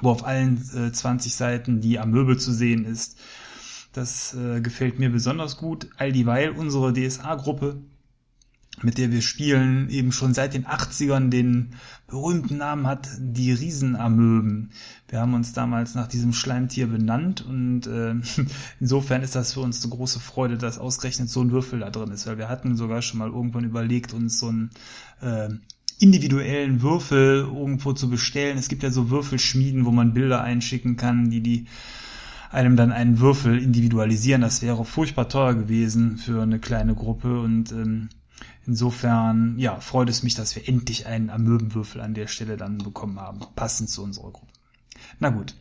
wo 0.01 0.09
auf 0.09 0.25
allen 0.25 0.63
äh, 0.75 0.91
20 0.91 1.35
Seiten 1.35 1.81
die 1.81 1.99
Amöbe 1.99 2.37
zu 2.37 2.51
sehen 2.51 2.85
ist. 2.85 3.17
Das 3.93 4.37
gefällt 4.61 4.99
mir 4.99 5.09
besonders 5.09 5.57
gut, 5.57 5.87
all 5.97 6.11
dieweil 6.11 6.51
unsere 6.51 6.93
DSA-Gruppe 6.93 7.81
mit 8.84 8.98
der 8.98 9.12
wir 9.12 9.22
spielen, 9.22 9.89
eben 9.89 10.12
schon 10.12 10.34
seit 10.34 10.53
den 10.53 10.65
80ern 10.65 11.29
den 11.29 11.72
berühmten 12.07 12.57
Namen 12.57 12.86
hat, 12.86 13.10
die 13.17 13.51
Riesenamöben. 13.51 14.72
Wir 15.10 15.19
haben 15.19 15.34
uns 15.34 15.53
damals 15.53 15.96
nach 15.96 16.07
diesem 16.07 16.31
Schleimtier 16.34 16.88
benannt 16.88 17.43
und 17.46 17.88
äh, 17.88 18.13
insofern 18.79 19.24
ist 19.24 19.36
das 19.36 19.53
für 19.53 19.62
uns 19.62 19.84
eine 19.84 19.93
große 19.93 20.19
Freude, 20.19 20.57
dass 20.57 20.77
ausgerechnet 20.77 21.29
so 21.29 21.41
ein 21.41 21.51
Würfel 21.51 21.79
da 21.79 21.89
drin 21.89 22.12
ist, 22.12 22.27
weil 22.27 22.38
wir 22.38 22.50
hatten 22.50 22.75
sogar 22.75 23.01
schon 23.01 23.19
mal 23.19 23.29
irgendwann 23.29 23.63
überlegt, 23.63 24.13
uns 24.13 24.39
so 24.39 24.50
einen 24.50 24.69
äh, 25.22 25.50
individuellen 26.00 26.81
Würfel 26.84 27.39
irgendwo 27.39 27.93
zu 27.93 28.10
bestellen. 28.10 28.57
Es 28.57 28.67
gibt 28.67 28.84
ja 28.84 28.91
so 28.91 29.10
Würfelschmieden, 29.10 29.86
wo 29.86 29.91
man 29.91 30.13
Bilder 30.13 30.43
einschicken 30.43 30.98
kann, 30.98 31.31
die 31.31 31.41
die 31.41 31.65
einem 32.51 32.75
dann 32.75 32.91
einen 32.91 33.19
Würfel 33.19 33.57
individualisieren. 33.62 34.41
Das 34.41 34.62
wäre 34.62 34.86
furchtbar 34.86 35.27
teuer 35.27 35.55
gewesen 35.55 36.17
für 36.17 36.41
eine 36.41 36.60
kleine 36.60 36.96
Gruppe 36.96 37.41
und 37.41 37.72
ähm, 37.72 38.10
Insofern, 38.67 39.57
ja, 39.57 39.79
freut 39.79 40.09
es 40.09 40.24
mich, 40.24 40.36
dass 40.36 40.55
wir 40.55 40.67
endlich 40.67 41.07
einen 41.07 41.29
Amöbenwürfel 41.29 42.01
an 42.01 42.13
der 42.13 42.27
Stelle 42.27 42.57
dann 42.57 42.79
bekommen 42.79 43.17
haben, 43.17 43.39
passend 43.55 43.89
zu 43.89 44.03
unserer 44.03 44.31
Gruppe. 44.31 44.51
Na 45.19 45.29
gut. 45.29 45.55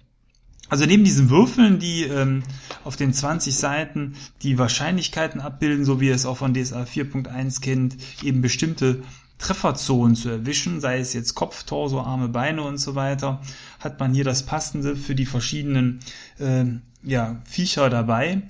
Also 0.68 0.84
neben 0.84 1.04
diesen 1.04 1.30
Würfeln, 1.30 1.78
die 1.78 2.02
ähm, 2.02 2.42
auf 2.82 2.96
den 2.96 3.12
20 3.12 3.54
Seiten 3.54 4.16
die 4.42 4.58
Wahrscheinlichkeiten 4.58 5.40
abbilden, 5.40 5.84
so 5.84 6.00
wie 6.00 6.08
ihr 6.08 6.16
es 6.16 6.26
auch 6.26 6.38
von 6.38 6.52
DSA 6.52 6.82
4.1 6.82 7.60
kennt, 7.60 7.96
eben 8.24 8.42
bestimmte 8.42 9.04
Trefferzonen 9.38 10.16
zu 10.16 10.28
erwischen, 10.28 10.80
sei 10.80 10.98
es 10.98 11.12
jetzt 11.12 11.36
Kopf, 11.36 11.62
Torso, 11.62 12.00
Arme, 12.00 12.28
Beine 12.28 12.62
und 12.62 12.78
so 12.78 12.96
weiter, 12.96 13.40
hat 13.78 14.00
man 14.00 14.14
hier 14.14 14.24
das 14.24 14.44
Passende 14.44 14.96
für 14.96 15.14
die 15.14 15.26
verschiedenen 15.26 16.00
äh, 16.40 16.64
ja, 17.04 17.40
Viecher 17.44 17.88
dabei. 17.88 18.42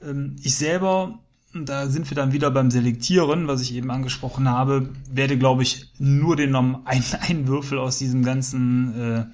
Ähm, 0.00 0.36
ich 0.44 0.54
selber 0.54 1.18
da 1.54 1.88
sind 1.88 2.10
wir 2.10 2.16
dann 2.16 2.32
wieder 2.32 2.50
beim 2.50 2.70
Selektieren, 2.70 3.46
was 3.46 3.60
ich 3.60 3.74
eben 3.74 3.90
angesprochen 3.90 4.48
habe, 4.48 4.88
werde, 5.10 5.38
glaube 5.38 5.62
ich, 5.62 5.92
nur 5.98 6.36
den 6.36 6.54
einen, 6.56 6.84
einen 6.84 7.46
Würfel 7.46 7.78
aus 7.78 7.98
diesem 7.98 8.24
ganzen 8.24 9.00
äh, 9.00 9.26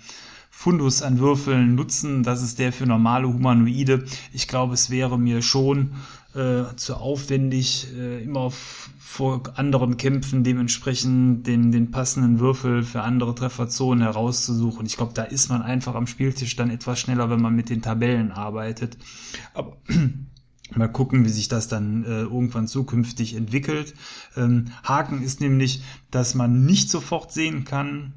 Fundus 0.50 1.00
an 1.00 1.18
Würfeln 1.18 1.74
nutzen. 1.74 2.22
Das 2.22 2.42
ist 2.42 2.58
der 2.58 2.72
für 2.72 2.84
normale 2.84 3.26
Humanoide. 3.26 4.04
Ich 4.32 4.46
glaube, 4.46 4.74
es 4.74 4.90
wäre 4.90 5.18
mir 5.18 5.40
schon 5.40 5.94
äh, 6.34 6.76
zu 6.76 6.96
aufwendig, 6.96 7.88
äh, 7.96 8.22
immer 8.22 8.50
vor 8.50 9.42
anderen 9.56 9.96
Kämpfen 9.96 10.44
dementsprechend 10.44 11.46
den, 11.46 11.72
den 11.72 11.90
passenden 11.90 12.38
Würfel 12.38 12.84
für 12.84 13.02
andere 13.02 13.34
Trefferzonen 13.34 14.04
herauszusuchen. 14.04 14.86
Ich 14.86 14.96
glaube, 14.96 15.14
da 15.14 15.24
ist 15.24 15.48
man 15.48 15.62
einfach 15.62 15.96
am 15.96 16.06
Spieltisch 16.06 16.54
dann 16.54 16.70
etwas 16.70 17.00
schneller, 17.00 17.28
wenn 17.28 17.40
man 17.40 17.56
mit 17.56 17.70
den 17.70 17.82
Tabellen 17.82 18.30
arbeitet. 18.30 18.96
Aber 19.52 19.78
Mal 20.76 20.88
gucken, 20.88 21.24
wie 21.24 21.30
sich 21.30 21.48
das 21.48 21.68
dann 21.68 22.04
äh, 22.04 22.22
irgendwann 22.22 22.68
zukünftig 22.68 23.34
entwickelt. 23.34 23.94
Ähm, 24.36 24.66
Haken 24.84 25.22
ist 25.22 25.40
nämlich, 25.40 25.82
dass 26.10 26.34
man 26.34 26.64
nicht 26.64 26.90
sofort 26.90 27.32
sehen 27.32 27.64
kann, 27.64 28.12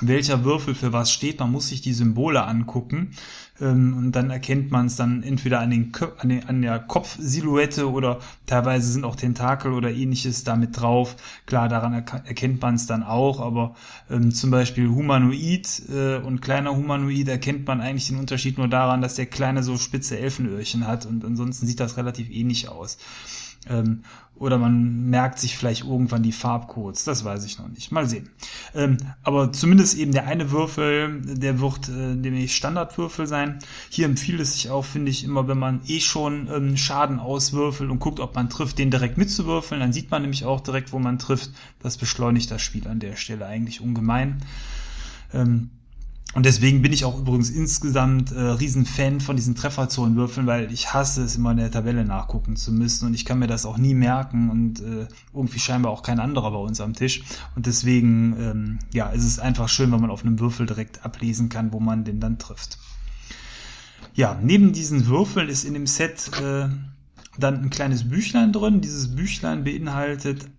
welcher 0.00 0.44
Würfel 0.44 0.74
für 0.74 0.92
was 0.92 1.10
steht. 1.10 1.40
Man 1.40 1.52
muss 1.52 1.68
sich 1.68 1.80
die 1.80 1.92
Symbole 1.92 2.44
angucken 2.44 3.12
ähm, 3.60 3.96
und 3.96 4.12
dann 4.12 4.30
erkennt 4.30 4.70
man 4.70 4.86
es 4.86 4.96
dann 4.96 5.22
entweder 5.22 5.60
an, 5.60 5.70
den, 5.70 5.92
an, 6.18 6.28
den, 6.28 6.48
an 6.48 6.62
der 6.62 6.78
Kopfsilhouette 6.78 7.90
oder 7.90 8.20
teilweise 8.46 8.90
sind 8.90 9.04
auch 9.04 9.16
Tentakel 9.16 9.72
oder 9.72 9.90
ähnliches 9.90 10.44
damit 10.44 10.80
drauf. 10.80 11.16
Klar, 11.46 11.68
daran 11.68 11.94
erkennt 11.94 12.60
man 12.60 12.74
es 12.74 12.86
dann 12.86 13.02
auch, 13.02 13.40
aber 13.40 13.74
ähm, 14.10 14.32
zum 14.32 14.50
Beispiel 14.50 14.88
Humanoid 14.88 15.82
äh, 15.88 16.16
und 16.16 16.42
kleiner 16.42 16.76
Humanoid 16.76 17.28
erkennt 17.28 17.66
man 17.66 17.80
eigentlich 17.80 18.08
den 18.08 18.18
Unterschied 18.18 18.58
nur 18.58 18.68
daran, 18.68 19.00
dass 19.00 19.14
der 19.14 19.26
kleine 19.26 19.62
so 19.62 19.76
spitze 19.76 20.18
Elfenöhrchen 20.18 20.86
hat 20.86 21.06
und 21.06 21.24
ansonsten 21.24 21.66
sieht 21.66 21.80
das 21.80 21.96
relativ 21.96 22.30
ähnlich 22.30 22.68
aus. 22.68 22.98
Ähm, 23.68 24.02
oder 24.38 24.58
man 24.58 25.08
merkt 25.08 25.38
sich 25.38 25.56
vielleicht 25.56 25.84
irgendwann 25.84 26.22
die 26.22 26.32
Farbcodes, 26.32 27.04
das 27.04 27.24
weiß 27.24 27.44
ich 27.46 27.58
noch 27.58 27.68
nicht. 27.68 27.90
Mal 27.90 28.06
sehen. 28.06 28.28
Ähm, 28.74 28.98
aber 29.22 29.50
zumindest 29.52 29.96
eben 29.96 30.12
der 30.12 30.26
eine 30.26 30.50
Würfel, 30.50 31.22
der 31.22 31.58
wird 31.60 31.88
äh, 31.88 32.14
nämlich 32.14 32.54
Standardwürfel 32.54 33.26
sein. 33.26 33.58
Hier 33.88 34.04
empfiehlt 34.04 34.40
es 34.40 34.52
sich 34.52 34.70
auch, 34.70 34.84
finde 34.84 35.10
ich, 35.10 35.24
immer, 35.24 35.48
wenn 35.48 35.58
man 35.58 35.80
eh 35.86 36.00
schon 36.00 36.48
ähm, 36.52 36.76
Schaden 36.76 37.18
auswürfelt 37.18 37.90
und 37.90 37.98
guckt, 37.98 38.20
ob 38.20 38.34
man 38.34 38.50
trifft, 38.50 38.78
den 38.78 38.90
direkt 38.90 39.16
mitzuwürfeln. 39.16 39.80
Dann 39.80 39.94
sieht 39.94 40.10
man 40.10 40.22
nämlich 40.22 40.44
auch 40.44 40.60
direkt, 40.60 40.92
wo 40.92 40.98
man 40.98 41.18
trifft. 41.18 41.50
Das 41.80 41.96
beschleunigt 41.96 42.50
das 42.50 42.60
Spiel 42.60 42.86
an 42.88 43.00
der 43.00 43.16
Stelle 43.16 43.46
eigentlich 43.46 43.80
ungemein. 43.80 44.42
Ähm, 45.32 45.70
und 46.36 46.44
deswegen 46.44 46.82
bin 46.82 46.92
ich 46.92 47.06
auch 47.06 47.18
übrigens 47.18 47.48
insgesamt 47.48 48.30
äh, 48.30 48.38
Riesenfan 48.38 49.20
von 49.22 49.36
diesen 49.36 49.54
Trefferzonenwürfeln, 49.54 50.46
weil 50.46 50.70
ich 50.70 50.92
hasse 50.92 51.22
es 51.22 51.36
immer 51.36 51.52
in 51.52 51.56
der 51.56 51.70
Tabelle 51.70 52.04
nachgucken 52.04 52.56
zu 52.56 52.72
müssen 52.72 53.06
und 53.06 53.14
ich 53.14 53.24
kann 53.24 53.38
mir 53.38 53.46
das 53.46 53.64
auch 53.64 53.78
nie 53.78 53.94
merken 53.94 54.50
und 54.50 54.80
äh, 54.80 55.06
irgendwie 55.32 55.58
scheinbar 55.58 55.92
auch 55.92 56.02
kein 56.02 56.20
anderer 56.20 56.50
bei 56.50 56.58
uns 56.58 56.78
am 56.82 56.92
Tisch. 56.92 57.22
Und 57.54 57.64
deswegen, 57.64 58.36
ähm, 58.38 58.78
ja, 58.92 59.06
ist 59.08 59.24
es 59.24 59.38
einfach 59.38 59.70
schön, 59.70 59.90
wenn 59.92 60.00
man 60.02 60.10
auf 60.10 60.26
einem 60.26 60.38
Würfel 60.38 60.66
direkt 60.66 61.06
ablesen 61.06 61.48
kann, 61.48 61.72
wo 61.72 61.80
man 61.80 62.04
den 62.04 62.20
dann 62.20 62.38
trifft. 62.38 62.76
Ja, 64.12 64.38
neben 64.42 64.74
diesen 64.74 65.06
Würfeln 65.06 65.48
ist 65.48 65.64
in 65.64 65.72
dem 65.72 65.86
Set 65.86 66.32
äh, 66.38 66.68
dann 67.38 67.62
ein 67.62 67.70
kleines 67.70 68.10
Büchlein 68.10 68.52
drin. 68.52 68.82
Dieses 68.82 69.16
Büchlein 69.16 69.64
beinhaltet 69.64 70.50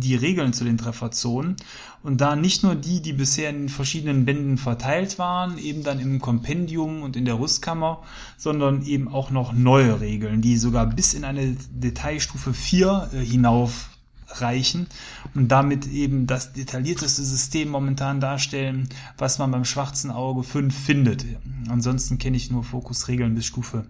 die 0.00 0.16
Regeln 0.16 0.52
zu 0.52 0.64
den 0.64 0.78
Trefferzonen 0.78 1.56
und 2.02 2.20
da 2.20 2.36
nicht 2.36 2.62
nur 2.62 2.74
die, 2.74 3.00
die 3.00 3.12
bisher 3.12 3.50
in 3.50 3.60
den 3.60 3.68
verschiedenen 3.68 4.24
Bänden 4.24 4.58
verteilt 4.58 5.18
waren, 5.18 5.58
eben 5.58 5.82
dann 5.82 6.00
im 6.00 6.20
Kompendium 6.20 7.02
und 7.02 7.16
in 7.16 7.24
der 7.24 7.38
Rüstkammer, 7.38 8.02
sondern 8.36 8.84
eben 8.84 9.08
auch 9.08 9.30
noch 9.30 9.52
neue 9.52 10.00
Regeln, 10.00 10.42
die 10.42 10.56
sogar 10.56 10.86
bis 10.86 11.14
in 11.14 11.24
eine 11.24 11.56
Detailstufe 11.70 12.52
4 12.52 13.10
äh, 13.12 13.18
hinauf 13.18 13.90
reichen 14.26 14.88
und 15.34 15.48
damit 15.48 15.86
eben 15.86 16.26
das 16.26 16.52
detaillierteste 16.52 17.22
System 17.22 17.68
momentan 17.68 18.20
darstellen, 18.20 18.88
was 19.16 19.38
man 19.38 19.50
beim 19.50 19.64
schwarzen 19.64 20.10
Auge 20.10 20.42
5 20.42 20.74
findet. 20.74 21.24
Ansonsten 21.68 22.18
kenne 22.18 22.36
ich 22.36 22.50
nur 22.50 22.64
Fokusregeln 22.64 23.34
bis 23.34 23.46
Stufe 23.46 23.86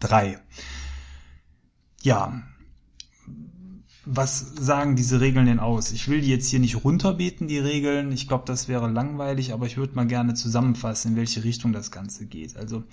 3. 0.00 0.38
Ja, 2.02 2.42
was 4.08 4.54
sagen 4.58 4.94
diese 4.94 5.20
Regeln 5.20 5.46
denn 5.46 5.58
aus? 5.58 5.90
Ich 5.90 6.06
will 6.06 6.20
die 6.20 6.28
jetzt 6.28 6.48
hier 6.48 6.60
nicht 6.60 6.84
runterbeten, 6.84 7.48
die 7.48 7.58
Regeln. 7.58 8.12
Ich 8.12 8.28
glaube, 8.28 8.44
das 8.46 8.68
wäre 8.68 8.88
langweilig, 8.88 9.52
aber 9.52 9.66
ich 9.66 9.76
würde 9.76 9.96
mal 9.96 10.06
gerne 10.06 10.34
zusammenfassen, 10.34 11.10
in 11.10 11.16
welche 11.16 11.42
Richtung 11.42 11.72
das 11.72 11.90
Ganze 11.90 12.24
geht. 12.26 12.56
Also 12.56 12.84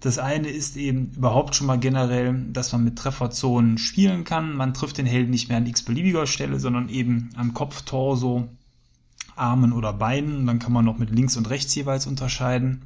das 0.00 0.18
eine 0.18 0.48
ist 0.48 0.78
eben 0.78 1.12
überhaupt 1.14 1.54
schon 1.54 1.66
mal 1.66 1.78
generell, 1.78 2.46
dass 2.50 2.72
man 2.72 2.82
mit 2.82 2.96
Trefferzonen 2.96 3.76
spielen 3.76 4.24
kann. 4.24 4.56
Man 4.56 4.72
trifft 4.72 4.96
den 4.96 5.06
Helden 5.06 5.30
nicht 5.30 5.50
mehr 5.50 5.58
an 5.58 5.66
x-beliebiger 5.66 6.26
Stelle, 6.26 6.58
sondern 6.58 6.88
eben 6.88 7.28
am 7.36 7.52
Kopf, 7.52 7.82
Torso, 7.82 8.48
Armen 9.36 9.72
oder 9.72 9.92
Beinen. 9.92 10.38
Und 10.38 10.46
dann 10.46 10.60
kann 10.60 10.72
man 10.72 10.86
noch 10.86 10.98
mit 10.98 11.10
links 11.10 11.36
und 11.36 11.50
rechts 11.50 11.74
jeweils 11.74 12.06
unterscheiden. 12.06 12.82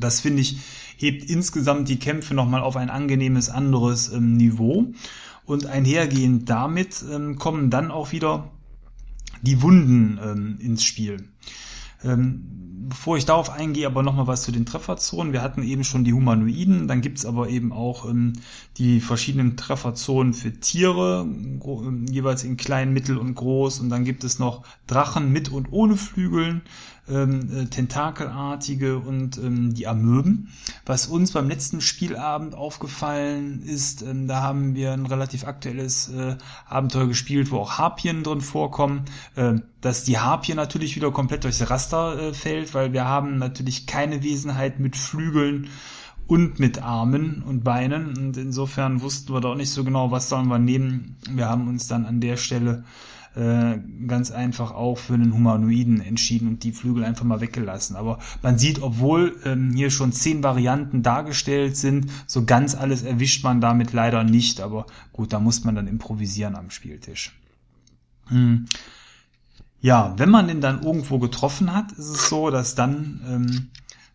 Das 0.00 0.20
finde 0.20 0.40
ich 0.40 0.56
hebt 0.96 1.28
insgesamt 1.28 1.88
die 1.88 1.98
Kämpfe 1.98 2.32
nochmal 2.32 2.62
auf 2.62 2.76
ein 2.76 2.88
angenehmes 2.88 3.50
anderes 3.50 4.10
ähm, 4.12 4.36
Niveau. 4.36 4.94
Und 5.44 5.66
einhergehend 5.66 6.48
damit 6.48 7.04
ähm, 7.10 7.36
kommen 7.36 7.70
dann 7.70 7.90
auch 7.90 8.12
wieder 8.12 8.50
die 9.42 9.60
Wunden 9.62 10.18
ähm, 10.22 10.58
ins 10.60 10.84
Spiel. 10.84 11.28
Ähm, 12.04 12.62
bevor 12.88 13.16
ich 13.16 13.24
darauf 13.24 13.50
eingehe, 13.50 13.86
aber 13.86 14.02
nochmal 14.02 14.26
was 14.26 14.42
zu 14.42 14.52
den 14.52 14.66
Trefferzonen. 14.66 15.32
Wir 15.32 15.42
hatten 15.42 15.62
eben 15.62 15.84
schon 15.84 16.04
die 16.04 16.12
Humanoiden, 16.12 16.88
dann 16.88 17.00
gibt's 17.00 17.24
aber 17.24 17.48
eben 17.48 17.72
auch 17.72 18.08
ähm, 18.08 18.34
die 18.76 19.00
verschiedenen 19.00 19.56
Trefferzonen 19.56 20.34
für 20.34 20.52
Tiere, 20.52 21.26
jeweils 22.10 22.44
in 22.44 22.56
klein, 22.56 22.92
mittel 22.92 23.18
und 23.18 23.34
groß. 23.34 23.80
Und 23.80 23.88
dann 23.88 24.04
gibt 24.04 24.24
es 24.24 24.38
noch 24.38 24.62
Drachen 24.86 25.32
mit 25.32 25.50
und 25.50 25.72
ohne 25.72 25.96
Flügeln 25.96 26.62
ähm, 27.12 27.48
äh, 27.52 27.66
Tentakelartige 27.66 28.98
und 28.98 29.38
ähm, 29.38 29.74
die 29.74 29.86
Amöben. 29.86 30.48
Was 30.86 31.06
uns 31.06 31.32
beim 31.32 31.48
letzten 31.48 31.80
Spielabend 31.80 32.54
aufgefallen 32.54 33.62
ist, 33.62 34.02
ähm, 34.02 34.26
da 34.26 34.42
haben 34.42 34.74
wir 34.74 34.92
ein 34.92 35.06
relativ 35.06 35.46
aktuelles 35.46 36.08
äh, 36.08 36.36
Abenteuer 36.66 37.06
gespielt, 37.06 37.50
wo 37.50 37.58
auch 37.58 37.78
Harpien 37.78 38.22
drin 38.22 38.40
vorkommen, 38.40 39.04
äh, 39.36 39.54
dass 39.80 40.04
die 40.04 40.18
Harpie 40.18 40.54
natürlich 40.54 40.96
wieder 40.96 41.10
komplett 41.10 41.44
durchs 41.44 41.68
Raster 41.68 42.18
äh, 42.18 42.34
fällt, 42.34 42.72
weil 42.74 42.92
wir 42.92 43.04
haben 43.04 43.38
natürlich 43.38 43.86
keine 43.86 44.22
Wesenheit 44.22 44.80
mit 44.80 44.96
Flügeln 44.96 45.68
und 46.26 46.58
mit 46.58 46.82
Armen 46.82 47.42
und 47.42 47.62
Beinen. 47.62 48.16
Und 48.16 48.36
insofern 48.36 49.02
wussten 49.02 49.34
wir 49.34 49.40
da 49.40 49.50
auch 49.50 49.56
nicht 49.56 49.70
so 49.70 49.84
genau, 49.84 50.10
was 50.10 50.28
sollen 50.28 50.48
wir 50.48 50.58
nehmen. 50.58 51.16
Wir 51.28 51.48
haben 51.48 51.68
uns 51.68 51.88
dann 51.88 52.06
an 52.06 52.20
der 52.20 52.36
Stelle 52.36 52.84
äh, 53.34 53.78
ganz 54.06 54.30
einfach 54.30 54.72
auch 54.72 54.98
für 54.98 55.14
einen 55.14 55.32
Humanoiden 55.32 56.00
entschieden 56.00 56.48
und 56.48 56.64
die 56.64 56.72
Flügel 56.72 57.04
einfach 57.04 57.24
mal 57.24 57.40
weggelassen. 57.40 57.96
Aber 57.96 58.18
man 58.42 58.58
sieht, 58.58 58.82
obwohl 58.82 59.36
ähm, 59.44 59.72
hier 59.74 59.90
schon 59.90 60.12
zehn 60.12 60.42
Varianten 60.42 61.02
dargestellt 61.02 61.76
sind, 61.76 62.10
so 62.26 62.44
ganz 62.44 62.74
alles 62.74 63.02
erwischt 63.02 63.42
man 63.42 63.60
damit 63.60 63.92
leider 63.92 64.22
nicht. 64.22 64.60
Aber 64.60 64.86
gut, 65.12 65.32
da 65.32 65.40
muss 65.40 65.64
man 65.64 65.74
dann 65.74 65.86
improvisieren 65.86 66.56
am 66.56 66.70
Spieltisch. 66.70 67.32
Hm. 68.26 68.66
Ja, 69.80 70.14
wenn 70.16 70.30
man 70.30 70.46
den 70.46 70.60
dann 70.60 70.82
irgendwo 70.82 71.18
getroffen 71.18 71.74
hat, 71.74 71.92
ist 71.92 72.08
es 72.08 72.28
so, 72.28 72.50
dass 72.50 72.74
dann 72.74 73.20
ähm, 73.26 73.70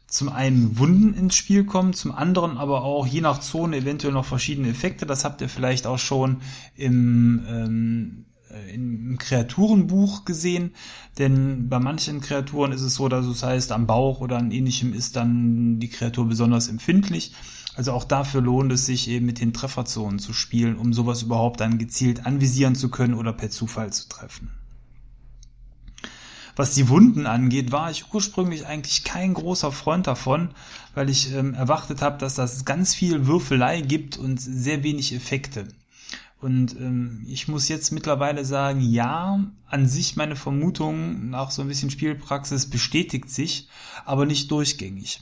zum 0.07 0.29
einen 0.29 0.77
Wunden 0.79 1.13
ins 1.13 1.35
Spiel 1.35 1.65
kommen, 1.65 1.93
zum 1.93 2.13
anderen 2.13 2.57
aber 2.57 2.83
auch 2.83 3.05
je 3.05 3.19
nach 3.19 3.39
Zone 3.39 3.77
eventuell 3.77 4.13
noch 4.13 4.25
verschiedene 4.25 4.69
Effekte. 4.69 5.05
Das 5.05 5.25
habt 5.25 5.41
ihr 5.41 5.49
vielleicht 5.49 5.85
auch 5.85 5.99
schon 5.99 6.37
im, 6.75 7.43
ähm, 7.49 8.25
äh, 8.35 8.36
im 8.73 9.17
Kreaturenbuch 9.17 10.25
gesehen, 10.25 10.71
denn 11.17 11.69
bei 11.69 11.79
manchen 11.79 12.21
Kreaturen 12.21 12.71
ist 12.71 12.81
es 12.81 12.95
so, 12.95 13.07
dass 13.09 13.25
es 13.25 13.43
heißt, 13.43 13.71
am 13.71 13.87
Bauch 13.87 14.21
oder 14.21 14.37
an 14.37 14.51
ähnlichem 14.51 14.93
ist 14.93 15.15
dann 15.15 15.79
die 15.79 15.89
Kreatur 15.89 16.27
besonders 16.27 16.67
empfindlich. 16.67 17.33
Also 17.75 17.91
auch 17.91 18.05
dafür 18.05 18.41
lohnt 18.41 18.71
es 18.71 18.85
sich 18.85 19.07
eben 19.07 19.25
mit 19.25 19.39
den 19.39 19.53
Trefferzonen 19.53 20.17
zu 20.17 20.33
spielen, 20.33 20.77
um 20.77 20.93
sowas 20.93 21.21
überhaupt 21.21 21.59
dann 21.59 21.77
gezielt 21.77 22.25
anvisieren 22.25 22.73
zu 22.73 22.89
können 22.89 23.13
oder 23.13 23.33
per 23.33 23.51
Zufall 23.51 23.93
zu 23.93 24.09
treffen. 24.09 24.49
Was 26.55 26.73
die 26.73 26.89
Wunden 26.89 27.27
angeht, 27.27 27.71
war 27.71 27.91
ich 27.91 28.11
ursprünglich 28.11 28.65
eigentlich 28.65 29.03
kein 29.03 29.35
großer 29.35 29.71
Freund 29.71 30.07
davon, 30.07 30.49
weil 30.95 31.07
ich 31.07 31.31
ähm, 31.33 31.53
erwartet 31.53 32.01
habe, 32.01 32.17
dass 32.17 32.33
das 32.33 32.65
ganz 32.65 32.95
viel 32.95 33.27
Würfelei 33.27 33.81
gibt 33.81 34.17
und 34.17 34.41
sehr 34.41 34.81
wenig 34.81 35.13
Effekte. 35.13 35.67
Und 36.39 36.75
ähm, 36.79 37.25
ich 37.27 37.47
muss 37.47 37.67
jetzt 37.67 37.91
mittlerweile 37.91 38.45
sagen, 38.45 38.81
ja, 38.81 39.43
an 39.65 39.87
sich 39.87 40.15
meine 40.15 40.35
Vermutung 40.35 41.29
nach 41.29 41.49
so 41.49 41.63
ein 41.63 41.67
bisschen 41.67 41.89
Spielpraxis 41.89 42.69
bestätigt 42.69 43.29
sich, 43.29 43.67
aber 44.05 44.25
nicht 44.25 44.51
durchgängig. 44.51 45.21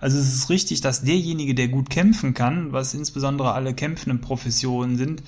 Also 0.00 0.18
es 0.18 0.34
ist 0.34 0.50
richtig, 0.50 0.80
dass 0.80 1.02
derjenige, 1.02 1.54
der 1.54 1.68
gut 1.68 1.90
kämpfen 1.90 2.34
kann, 2.34 2.72
was 2.72 2.94
insbesondere 2.94 3.52
alle 3.52 3.74
kämpfenden 3.74 4.20
Professionen 4.20 4.96
sind, 4.96 5.22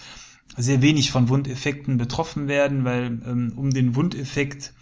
sehr 0.56 0.82
wenig 0.82 1.10
von 1.12 1.28
Wundeffekten 1.28 1.98
betroffen 1.98 2.48
werden, 2.48 2.84
weil 2.84 3.06
ähm, 3.26 3.52
um 3.54 3.70
den 3.70 3.94
Wundeffekt 3.94 4.72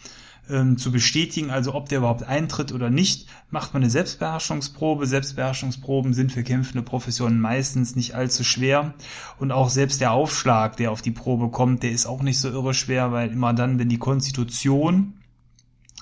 ähm, 0.51 0.77
zu 0.77 0.93
bestätigen, 0.93 1.51
also 1.51 1.75
ob 1.75 1.89
der 1.89 1.99
überhaupt 1.99 2.23
eintritt 2.23 2.73
oder 2.73 2.91
nicht, 2.91 3.29
macht 3.51 3.73
man 3.73 3.83
eine 3.83 3.91
Selbstbeherrschungsprobe. 3.91 5.07
Selbstbeherrschungsproben 5.07 6.15
sind 6.15 6.33
für 6.33 6.43
kämpfende 6.43 6.83
Professionen 6.83 7.41
meistens 7.41 7.97
nicht 7.97 8.15
allzu 8.15 8.45
schwer 8.45 8.95
und 9.39 9.53
auch 9.53 9.71
selbst 9.71 10.01
der 10.01 10.13
Aufschlag, 10.13 10.77
der 10.77 10.91
auf 10.91 11.03
die 11.03 11.11
Probe 11.11 11.51
kommt, 11.51 11.83
der 11.83 11.93
ist 11.93 12.07
auch 12.07 12.23
nicht 12.23 12.39
so 12.39 12.51
irre 12.51 12.75
schwer, 12.75 13.13
weil 13.13 13.31
immer 13.31 13.55
dann, 13.55 13.79
wenn 13.79 13.89
die 13.89 13.99
Konstitution 13.99 15.15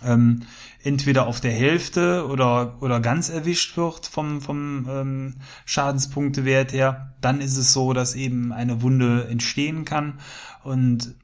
ähm, 0.03 0.43
entweder 0.83 1.27
auf 1.27 1.41
der 1.41 1.53
Hälfte 1.53 2.27
oder, 2.29 2.81
oder 2.81 3.01
ganz 3.01 3.29
erwischt 3.29 3.77
wird 3.77 4.07
vom, 4.07 4.41
vom 4.41 4.87
ähm, 4.89 5.35
Schadenspunktewert 5.65 6.73
her, 6.73 7.15
dann 7.21 7.41
ist 7.41 7.57
es 7.57 7.73
so, 7.73 7.93
dass 7.93 8.15
eben 8.15 8.53
eine 8.53 8.83
Wunde 8.83 9.27
entstehen 9.29 9.85
kann 9.85 10.21
und 10.63 11.15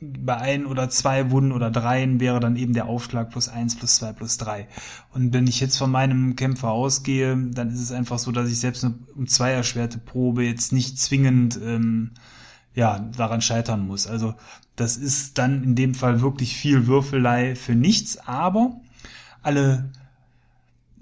bei 0.00 0.36
ein 0.36 0.66
oder 0.66 0.90
zwei 0.90 1.30
Wunden 1.30 1.52
oder 1.52 1.70
dreien 1.70 2.20
wäre 2.20 2.38
dann 2.38 2.56
eben 2.56 2.74
der 2.74 2.86
Aufschlag 2.86 3.30
plus 3.30 3.48
eins 3.48 3.76
plus 3.76 3.96
zwei 3.96 4.12
plus 4.12 4.36
drei. 4.36 4.68
Und 5.14 5.32
wenn 5.32 5.46
ich 5.46 5.60
jetzt 5.60 5.78
von 5.78 5.90
meinem 5.90 6.36
Kämpfer 6.36 6.70
ausgehe, 6.70 7.36
dann 7.36 7.70
ist 7.70 7.80
es 7.80 7.92
einfach 7.92 8.18
so, 8.18 8.30
dass 8.30 8.50
ich 8.50 8.58
selbst 8.58 8.84
eine 8.84 8.94
um 9.14 9.26
zwei 9.26 9.52
erschwerte 9.52 9.98
Probe 9.98 10.44
jetzt 10.44 10.72
nicht 10.72 10.98
zwingend 10.98 11.58
ähm, 11.62 12.10
ja 12.74 12.98
daran 13.16 13.40
scheitern 13.40 13.86
muss. 13.86 14.06
Also 14.06 14.34
das 14.76 14.98
ist 14.98 15.38
dann 15.38 15.64
in 15.64 15.74
dem 15.74 15.94
Fall 15.94 16.20
wirklich 16.20 16.56
viel 16.56 16.86
Würfelei 16.86 17.54
für 17.54 17.74
nichts, 17.74 18.18
aber 18.26 18.78
alle 19.42 19.90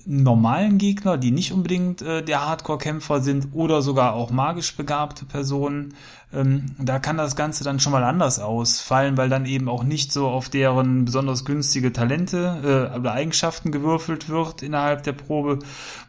normalen 0.07 0.78
Gegner, 0.78 1.16
die 1.16 1.30
nicht 1.30 1.52
unbedingt 1.52 2.02
äh, 2.02 2.22
der 2.22 2.46
Hardcore-Kämpfer 2.46 3.20
sind 3.20 3.48
oder 3.52 3.83
sogar 3.83 4.14
auch 4.14 4.30
magisch 4.30 4.76
begabte 4.76 5.24
Personen, 5.24 5.94
ähm, 6.34 6.66
da 6.78 6.98
kann 6.98 7.16
das 7.16 7.36
Ganze 7.36 7.64
dann 7.64 7.80
schon 7.80 7.92
mal 7.92 8.04
anders 8.04 8.38
ausfallen, 8.38 9.16
weil 9.16 9.28
dann 9.28 9.46
eben 9.46 9.68
auch 9.68 9.84
nicht 9.84 10.12
so 10.12 10.28
auf 10.28 10.48
deren 10.48 11.04
besonders 11.04 11.44
günstige 11.44 11.92
Talente 11.92 12.90
äh, 12.92 12.98
oder 12.98 13.12
Eigenschaften 13.12 13.70
gewürfelt 13.70 14.28
wird 14.28 14.62
innerhalb 14.62 15.02
der 15.04 15.12
Probe 15.12 15.60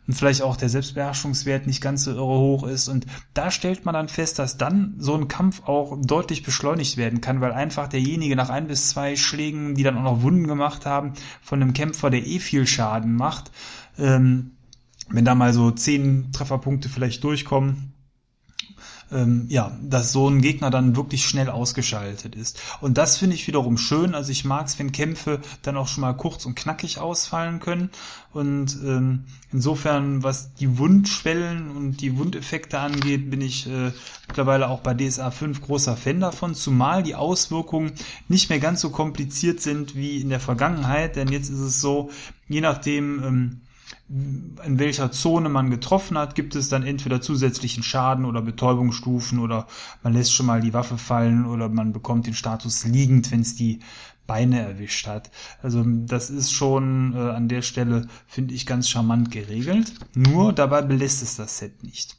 und 0.08 0.14
vielleicht 0.14 0.42
auch 0.42 0.58
der 0.58 0.70
Selbstbeherrschungswert 0.70 1.68
nicht 1.68 1.82
ganz 1.82 2.04
so 2.04 2.12
irre 2.12 2.40
hoch 2.40 2.68
ist. 2.68 2.88
Und 2.88 3.06
da 3.34 3.52
stellt 3.52 3.86
man 3.86 3.94
dann 3.94 4.08
fest, 4.08 4.40
dass 4.40 4.58
dann 4.58 4.96
so 4.98 5.16
ein 5.16 5.28
Kampf 5.28 5.64
auch 5.68 5.98
deutlich 6.00 6.44
beschleunigt 6.44 6.98
werden 6.98 7.22
kann, 7.22 7.42
weil 7.42 7.54
einfach 7.54 7.88
derjenige 7.88 8.36
nach 8.36 8.50
ein 8.50 8.68
bis 8.68 8.90
zwei 8.90 9.16
Schlägen, 9.16 9.76
die 9.76 9.84
dann 9.84 9.98
auch 9.98 10.04
noch 10.04 10.22
Wunden 10.22 10.48
gemacht 10.48 10.86
haben, 10.86 11.14
von 11.42 11.62
einem 11.62 11.74
Kämpfer, 11.74 12.10
der 12.10 12.26
eh 12.26 12.40
viel 12.40 12.68
Schaden 12.68 13.16
macht, 13.16 13.52
ähm, 13.98 14.52
wenn 15.10 15.26
da 15.26 15.36
mal 15.36 15.54
so 15.54 15.72
zehn 15.72 16.32
Trefferpunkte 16.32 16.90
vielleicht 16.90 17.24
durchkommen, 17.24 17.95
ähm, 19.16 19.46
ja, 19.50 19.78
dass 19.82 20.12
so 20.12 20.30
ein 20.30 20.42
Gegner 20.42 20.70
dann 20.70 20.96
wirklich 20.96 21.26
schnell 21.26 21.50
ausgeschaltet 21.50 22.36
ist. 22.36 22.62
Und 22.82 22.98
das 22.98 23.18
finde 23.18 23.36
ich 23.36 23.48
wiederum 23.48 23.78
schön. 23.78 24.14
Also 24.14 24.32
ich 24.32 24.46
mag 24.46 24.68
es, 24.68 24.78
wenn 24.78 24.92
Kämpfe 24.92 25.40
dann 25.62 25.78
auch 25.78 25.88
schon 25.88 26.02
mal 26.02 26.14
kurz 26.14 26.46
und 26.46 26.56
knackig 26.56 27.00
ausfallen 27.00 27.60
können. 27.60 27.90
Und 28.34 28.78
ähm, 28.84 29.24
insofern, 29.54 30.22
was 30.22 30.54
die 30.56 30.78
Wundschwellen 30.78 31.72
und 31.72 32.02
die 32.02 32.18
Wundeffekte 32.18 32.80
angeht, 32.80 33.30
bin 33.30 33.40
ich 33.40 33.68
äh, 33.68 33.92
mittlerweile 34.28 34.70
auch 34.70 34.82
bei 34.82 34.94
DSA 34.94 35.32
5 35.32 35.62
großer 35.62 35.96
Fan 35.96 36.20
davon, 36.20 36.54
zumal 36.54 37.02
die 37.02 37.16
Auswirkungen 37.16 37.94
nicht 38.28 38.50
mehr 38.50 38.60
ganz 38.60 38.82
so 38.82 38.90
kompliziert 38.90 39.62
sind 39.62 39.96
wie 39.96 40.20
in 40.20 40.30
der 40.30 40.42
Vergangenheit. 40.42 41.16
Denn 41.16 41.30
jetzt 41.30 41.50
ist 41.50 41.60
es 41.60 41.80
so, 41.80 42.10
je 42.50 42.60
nachdem, 42.60 43.24
ähm, 43.24 43.62
in 44.08 44.78
welcher 44.78 45.12
Zone 45.12 45.50
man 45.50 45.72
getroffen 45.72 46.18
hat, 46.18 46.36
gibt 46.36 46.56
es 46.56 46.70
dann 46.70 46.84
entweder 46.84 47.22
zusätzlichen 47.22 47.82
Schaden 47.82 48.26
oder 48.26 48.42
Betäubungsstufen 48.42 49.40
oder 49.40 49.68
man 50.04 50.14
lässt 50.14 50.34
schon 50.34 50.46
mal 50.46 50.62
die 50.62 50.74
Waffe 50.74 51.00
fallen 51.00 51.46
oder 51.46 51.70
man 51.70 51.92
bekommt 51.92 52.28
den 52.28 52.36
Status 52.36 52.86
liegend, 52.86 53.32
wenn 53.32 53.42
es 53.42 53.56
die 53.56 53.80
Beine 54.28 54.60
erwischt 54.60 55.08
hat. 55.08 55.32
Also 55.62 55.84
das 55.86 56.30
ist 56.30 56.52
schon 56.52 57.14
äh, 57.14 57.18
an 57.18 57.48
der 57.48 57.62
Stelle, 57.64 58.08
finde 58.28 58.54
ich, 58.54 58.66
ganz 58.66 58.90
charmant 58.90 59.32
geregelt. 59.32 59.94
Nur 60.14 60.54
dabei 60.54 60.82
belässt 60.84 61.24
es 61.24 61.36
das 61.36 61.58
Set 61.58 61.84
nicht. 61.84 62.18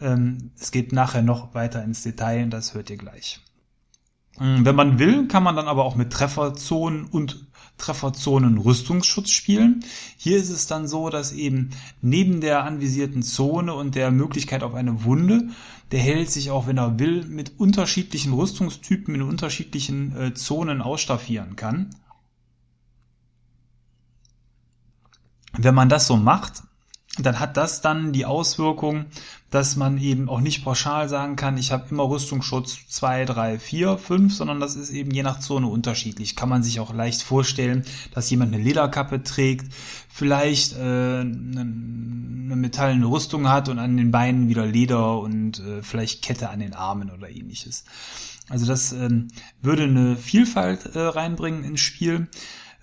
Ähm, 0.00 0.50
es 0.58 0.70
geht 0.70 0.92
nachher 0.92 1.22
noch 1.22 1.54
weiter 1.54 1.82
ins 1.82 2.02
Detail 2.02 2.46
das 2.48 2.74
hört 2.74 2.90
ihr 2.90 2.96
gleich. 2.96 3.40
Ähm, 4.38 4.64
wenn 4.64 4.76
man 4.76 4.98
will, 4.98 5.28
kann 5.28 5.42
man 5.42 5.56
dann 5.56 5.68
aber 5.68 5.84
auch 5.84 5.96
mit 5.96 6.12
Trefferzonen 6.12 7.04
und 7.04 7.46
Trefferzonen 7.80 8.58
Rüstungsschutz 8.58 9.30
spielen. 9.30 9.84
Hier 10.16 10.36
ist 10.36 10.50
es 10.50 10.66
dann 10.66 10.86
so, 10.86 11.10
dass 11.10 11.32
eben 11.32 11.70
neben 12.00 12.40
der 12.40 12.64
anvisierten 12.64 13.22
Zone 13.22 13.74
und 13.74 13.94
der 13.94 14.10
Möglichkeit 14.10 14.62
auf 14.62 14.74
eine 14.74 15.04
Wunde, 15.04 15.48
der 15.90 16.00
Held 16.00 16.30
sich 16.30 16.50
auch, 16.50 16.66
wenn 16.66 16.78
er 16.78 16.98
will, 16.98 17.24
mit 17.26 17.58
unterschiedlichen 17.58 18.32
Rüstungstypen 18.32 19.14
in 19.14 19.22
unterschiedlichen 19.22 20.16
äh, 20.16 20.34
Zonen 20.34 20.80
ausstaffieren 20.82 21.56
kann. 21.56 21.90
Wenn 25.52 25.74
man 25.74 25.88
das 25.88 26.06
so 26.06 26.16
macht, 26.16 26.62
dann 27.22 27.40
hat 27.40 27.56
das 27.56 27.80
dann 27.80 28.12
die 28.12 28.26
Auswirkung, 28.26 29.06
dass 29.50 29.74
man 29.76 29.98
eben 29.98 30.28
auch 30.28 30.40
nicht 30.40 30.64
pauschal 30.64 31.08
sagen 31.08 31.34
kann, 31.34 31.58
ich 31.58 31.72
habe 31.72 31.86
immer 31.90 32.08
Rüstungsschutz 32.08 32.86
2, 32.88 33.24
3, 33.24 33.58
4, 33.58 33.98
5, 33.98 34.34
sondern 34.34 34.60
das 34.60 34.76
ist 34.76 34.90
eben 34.90 35.10
je 35.10 35.24
nach 35.24 35.40
Zone 35.40 35.66
unterschiedlich. 35.66 36.36
Kann 36.36 36.48
man 36.48 36.62
sich 36.62 36.78
auch 36.78 36.94
leicht 36.94 37.22
vorstellen, 37.22 37.84
dass 38.14 38.30
jemand 38.30 38.54
eine 38.54 38.62
Lederkappe 38.62 39.22
trägt, 39.24 39.72
vielleicht 40.08 40.74
äh, 40.74 40.80
eine, 40.80 41.60
eine 41.60 42.56
metallene 42.56 43.06
Rüstung 43.06 43.48
hat 43.48 43.68
und 43.68 43.78
an 43.78 43.96
den 43.96 44.12
Beinen 44.12 44.48
wieder 44.48 44.66
Leder 44.66 45.18
und 45.18 45.58
äh, 45.58 45.82
vielleicht 45.82 46.22
Kette 46.22 46.50
an 46.50 46.60
den 46.60 46.74
Armen 46.74 47.10
oder 47.10 47.28
ähnliches. 47.28 47.84
Also 48.48 48.66
das 48.66 48.92
ähm, 48.92 49.28
würde 49.62 49.84
eine 49.84 50.16
Vielfalt 50.16 50.94
äh, 50.94 50.98
reinbringen 50.98 51.64
ins 51.64 51.80
Spiel. 51.80 52.28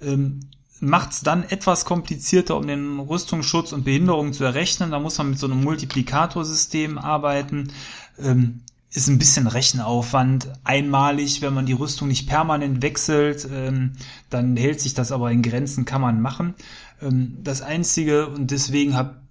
Ähm, 0.01 0.41
macht 0.79 1.11
es 1.11 1.21
dann 1.21 1.43
etwas 1.43 1.85
komplizierter, 1.85 2.57
um 2.57 2.67
den 2.67 2.99
Rüstungsschutz 2.99 3.71
und 3.71 3.83
Behinderung 3.83 4.33
zu 4.33 4.43
errechnen. 4.43 4.91
Da 4.91 4.99
muss 4.99 5.17
man 5.17 5.31
mit 5.31 5.39
so 5.39 5.47
einem 5.47 5.63
Multiplikatorsystem 5.63 6.97
arbeiten. 6.97 7.71
Ähm, 8.19 8.61
ist 8.91 9.07
ein 9.07 9.19
bisschen 9.19 9.47
Rechenaufwand. 9.47 10.49
Einmalig, 10.63 11.41
wenn 11.41 11.53
man 11.53 11.65
die 11.65 11.73
Rüstung 11.73 12.07
nicht 12.07 12.27
permanent 12.27 12.81
wechselt, 12.81 13.47
ähm, 13.51 13.93
dann 14.29 14.55
hält 14.55 14.79
sich 14.79 14.93
das 14.93 15.11
aber 15.11 15.31
in 15.31 15.41
Grenzen, 15.41 15.85
kann 15.85 16.01
man 16.01 16.21
machen. 16.21 16.55
Ähm, 17.01 17.37
das 17.43 17.61
Einzige, 17.61 18.27
und 18.27 18.51
deswegen 18.51 18.95
habe 18.95 19.21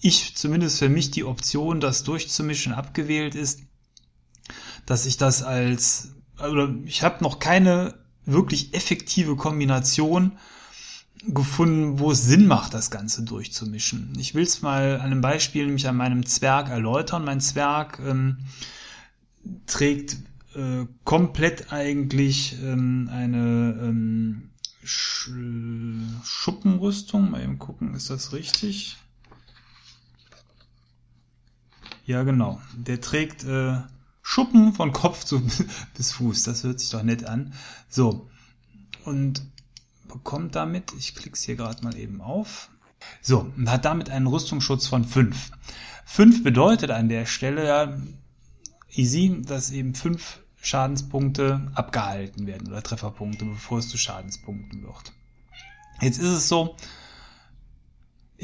ich 0.00 0.36
zumindest 0.36 0.78
für 0.78 0.88
mich 0.88 1.10
die 1.10 1.24
Option, 1.24 1.80
das 1.80 2.04
durchzumischen, 2.04 2.72
abgewählt 2.72 3.34
ist, 3.34 3.62
dass 4.86 5.06
ich 5.06 5.16
das 5.16 5.42
als, 5.42 6.12
oder 6.38 6.74
ich 6.84 7.02
habe 7.02 7.24
noch 7.24 7.38
keine 7.38 7.94
wirklich 8.26 8.74
effektive 8.74 9.36
Kombination 9.36 10.32
gefunden, 11.28 11.98
wo 11.98 12.10
es 12.10 12.24
Sinn 12.24 12.46
macht, 12.46 12.74
das 12.74 12.90
Ganze 12.90 13.22
durchzumischen. 13.22 14.12
Ich 14.18 14.34
will 14.34 14.42
es 14.42 14.62
mal 14.62 14.96
an 14.96 15.06
einem 15.06 15.20
Beispiel 15.20 15.66
nämlich 15.66 15.88
an 15.88 15.96
meinem 15.96 16.26
Zwerg 16.26 16.68
erläutern. 16.68 17.24
Mein 17.24 17.40
Zwerg 17.40 17.98
ähm, 18.04 18.38
trägt 19.66 20.16
äh, 20.54 20.86
komplett 21.04 21.72
eigentlich 21.72 22.56
ähm, 22.62 23.08
eine 23.12 23.78
ähm, 23.80 24.50
Sch 24.84 25.30
Schuppenrüstung. 26.24 27.30
Mal 27.30 27.42
eben 27.42 27.58
gucken, 27.58 27.94
ist 27.94 28.10
das 28.10 28.32
richtig? 28.32 28.96
Ja, 32.06 32.22
genau. 32.22 32.60
Der 32.76 33.00
trägt 33.00 33.44
äh, 33.44 33.78
Schuppen 34.20 34.74
von 34.74 34.92
Kopf 34.92 35.24
zu 35.24 35.42
bis 35.96 36.12
Fuß. 36.12 36.42
Das 36.42 36.64
hört 36.64 36.80
sich 36.80 36.90
doch 36.90 37.02
nett 37.02 37.24
an. 37.24 37.54
So. 37.88 38.28
Und 39.04 39.42
bekommt 40.14 40.54
damit, 40.54 40.92
ich 40.96 41.16
klicke 41.16 41.34
es 41.34 41.42
hier 41.42 41.56
gerade 41.56 41.82
mal 41.82 41.96
eben 41.96 42.20
auf. 42.20 42.70
So, 43.20 43.50
und 43.56 43.68
hat 43.68 43.84
damit 43.84 44.10
einen 44.10 44.28
Rüstungsschutz 44.28 44.86
von 44.86 45.04
5. 45.04 45.50
5 46.06 46.44
bedeutet 46.44 46.90
an 46.90 47.08
der 47.08 47.26
Stelle 47.26 47.66
ja 47.66 47.98
easy, 48.92 49.42
dass 49.44 49.72
eben 49.72 49.94
5 49.94 50.40
Schadenspunkte 50.62 51.70
abgehalten 51.74 52.46
werden 52.46 52.68
oder 52.68 52.82
Trefferpunkte, 52.82 53.44
bevor 53.44 53.78
es 53.78 53.88
zu 53.88 53.98
Schadenspunkten 53.98 54.84
wird. 54.84 55.12
Jetzt 56.00 56.18
ist 56.18 56.28
es 56.28 56.48
so, 56.48 56.76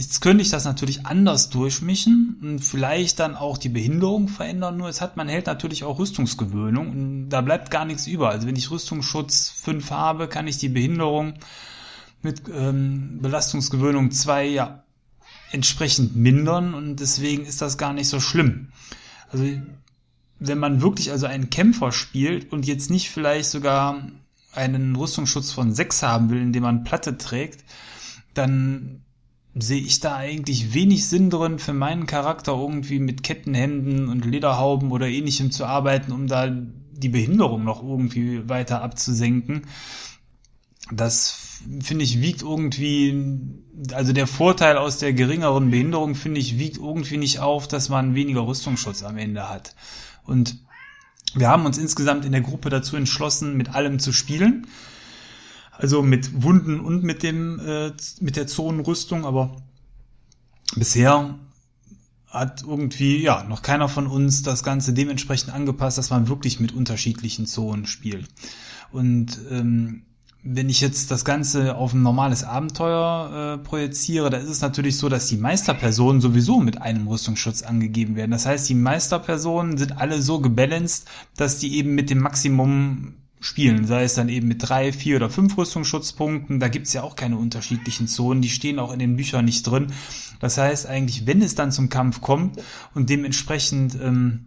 Jetzt 0.00 0.22
könnte 0.22 0.40
ich 0.40 0.48
das 0.48 0.64
natürlich 0.64 1.04
anders 1.04 1.50
durchmischen 1.50 2.38
und 2.40 2.60
vielleicht 2.60 3.20
dann 3.20 3.36
auch 3.36 3.58
die 3.58 3.68
Behinderung 3.68 4.28
verändern. 4.28 4.78
Nur 4.78 4.88
es 4.88 5.02
hat, 5.02 5.18
man 5.18 5.28
hält 5.28 5.44
natürlich 5.44 5.84
auch 5.84 5.98
Rüstungsgewöhnung 5.98 6.88
und 6.88 7.28
da 7.28 7.42
bleibt 7.42 7.70
gar 7.70 7.84
nichts 7.84 8.06
über. 8.06 8.30
Also 8.30 8.46
wenn 8.46 8.56
ich 8.56 8.70
Rüstungsschutz 8.70 9.50
5 9.50 9.90
habe, 9.90 10.26
kann 10.26 10.46
ich 10.46 10.56
die 10.56 10.70
Behinderung 10.70 11.34
mit 12.22 12.44
ähm, 12.50 13.18
Belastungsgewöhnung 13.20 14.10
2 14.10 14.46
ja 14.46 14.84
entsprechend 15.52 16.16
mindern 16.16 16.72
und 16.72 16.96
deswegen 16.96 17.44
ist 17.44 17.60
das 17.60 17.76
gar 17.76 17.92
nicht 17.92 18.08
so 18.08 18.20
schlimm. 18.20 18.68
Also 19.28 19.44
wenn 20.38 20.58
man 20.58 20.80
wirklich 20.80 21.10
also 21.10 21.26
einen 21.26 21.50
Kämpfer 21.50 21.92
spielt 21.92 22.50
und 22.54 22.66
jetzt 22.66 22.88
nicht 22.88 23.10
vielleicht 23.10 23.50
sogar 23.50 24.08
einen 24.54 24.96
Rüstungsschutz 24.96 25.52
von 25.52 25.74
6 25.74 26.02
haben 26.02 26.30
will, 26.30 26.40
indem 26.40 26.62
man 26.62 26.84
Platte 26.84 27.18
trägt, 27.18 27.66
dann 28.32 29.02
sehe 29.54 29.80
ich 29.80 30.00
da 30.00 30.16
eigentlich 30.16 30.74
wenig 30.74 31.08
Sinn 31.08 31.30
drin, 31.30 31.58
für 31.58 31.72
meinen 31.72 32.06
Charakter 32.06 32.52
irgendwie 32.52 33.00
mit 33.00 33.22
Kettenhemden 33.22 34.08
und 34.08 34.24
Lederhauben 34.24 34.92
oder 34.92 35.08
ähnlichem 35.08 35.50
zu 35.50 35.64
arbeiten, 35.64 36.12
um 36.12 36.26
da 36.26 36.48
die 36.48 37.08
Behinderung 37.08 37.64
noch 37.64 37.82
irgendwie 37.82 38.48
weiter 38.48 38.82
abzusenken. 38.82 39.62
Das 40.92 41.50
finde 41.80 42.04
ich 42.04 42.20
wiegt 42.20 42.42
irgendwie, 42.42 43.38
also 43.92 44.12
der 44.12 44.26
Vorteil 44.26 44.78
aus 44.78 44.98
der 44.98 45.12
geringeren 45.12 45.70
Behinderung 45.70 46.14
finde 46.14 46.40
ich 46.40 46.58
wiegt 46.58 46.78
irgendwie 46.78 47.16
nicht 47.16 47.40
auf, 47.40 47.68
dass 47.68 47.88
man 47.88 48.14
weniger 48.14 48.46
Rüstungsschutz 48.46 49.02
am 49.02 49.18
Ende 49.18 49.48
hat. 49.48 49.74
Und 50.24 50.58
wir 51.34 51.48
haben 51.48 51.66
uns 51.66 51.78
insgesamt 51.78 52.24
in 52.24 52.32
der 52.32 52.40
Gruppe 52.40 52.70
dazu 52.70 52.96
entschlossen, 52.96 53.56
mit 53.56 53.74
allem 53.74 53.98
zu 53.98 54.12
spielen. 54.12 54.66
Also 55.80 56.02
mit 56.02 56.42
Wunden 56.42 56.78
und 56.78 57.02
mit 57.04 57.22
dem 57.22 57.58
äh, 57.58 57.92
mit 58.20 58.36
der 58.36 58.46
Zonenrüstung, 58.46 59.24
aber 59.24 59.56
bisher 60.76 61.38
hat 62.26 62.62
irgendwie 62.62 63.22
ja 63.22 63.44
noch 63.44 63.62
keiner 63.62 63.88
von 63.88 64.06
uns 64.06 64.42
das 64.42 64.62
Ganze 64.62 64.92
dementsprechend 64.92 65.52
angepasst, 65.52 65.96
dass 65.96 66.10
man 66.10 66.28
wirklich 66.28 66.60
mit 66.60 66.72
unterschiedlichen 66.72 67.46
Zonen 67.46 67.86
spielt. 67.86 68.28
Und 68.92 69.38
ähm, 69.50 70.02
wenn 70.42 70.68
ich 70.68 70.80
jetzt 70.80 71.10
das 71.10 71.24
Ganze 71.24 71.76
auf 71.76 71.92
ein 71.92 72.02
normales 72.02 72.44
Abenteuer 72.44 73.58
äh, 73.58 73.64
projiziere, 73.64 74.30
da 74.30 74.36
ist 74.36 74.48
es 74.48 74.60
natürlich 74.60 74.98
so, 74.98 75.08
dass 75.08 75.26
die 75.26 75.36
Meisterpersonen 75.38 76.20
sowieso 76.20 76.60
mit 76.60 76.80
einem 76.80 77.08
Rüstungsschutz 77.08 77.62
angegeben 77.62 78.16
werden. 78.16 78.30
Das 78.30 78.46
heißt, 78.46 78.68
die 78.68 78.74
Meisterpersonen 78.74 79.76
sind 79.76 79.98
alle 79.98 80.20
so 80.22 80.40
gebalanced, 80.40 81.08
dass 81.36 81.58
die 81.58 81.76
eben 81.76 81.94
mit 81.94 82.10
dem 82.10 82.20
Maximum 82.20 83.16
spielen, 83.40 83.86
sei 83.86 84.04
es 84.04 84.14
dann 84.14 84.28
eben 84.28 84.48
mit 84.48 84.68
drei, 84.68 84.92
vier 84.92 85.16
oder 85.16 85.30
fünf 85.30 85.56
Rüstungsschutzpunkten. 85.56 86.60
Da 86.60 86.68
gibt's 86.68 86.92
ja 86.92 87.02
auch 87.02 87.16
keine 87.16 87.38
unterschiedlichen 87.38 88.06
Zonen, 88.06 88.42
die 88.42 88.50
stehen 88.50 88.78
auch 88.78 88.92
in 88.92 88.98
den 88.98 89.16
Büchern 89.16 89.46
nicht 89.46 89.62
drin. 89.62 89.92
Das 90.40 90.58
heißt 90.58 90.86
eigentlich, 90.86 91.26
wenn 91.26 91.42
es 91.42 91.54
dann 91.54 91.72
zum 91.72 91.88
Kampf 91.88 92.20
kommt 92.20 92.62
und 92.94 93.10
dementsprechend 93.10 93.94
ähm, 94.00 94.46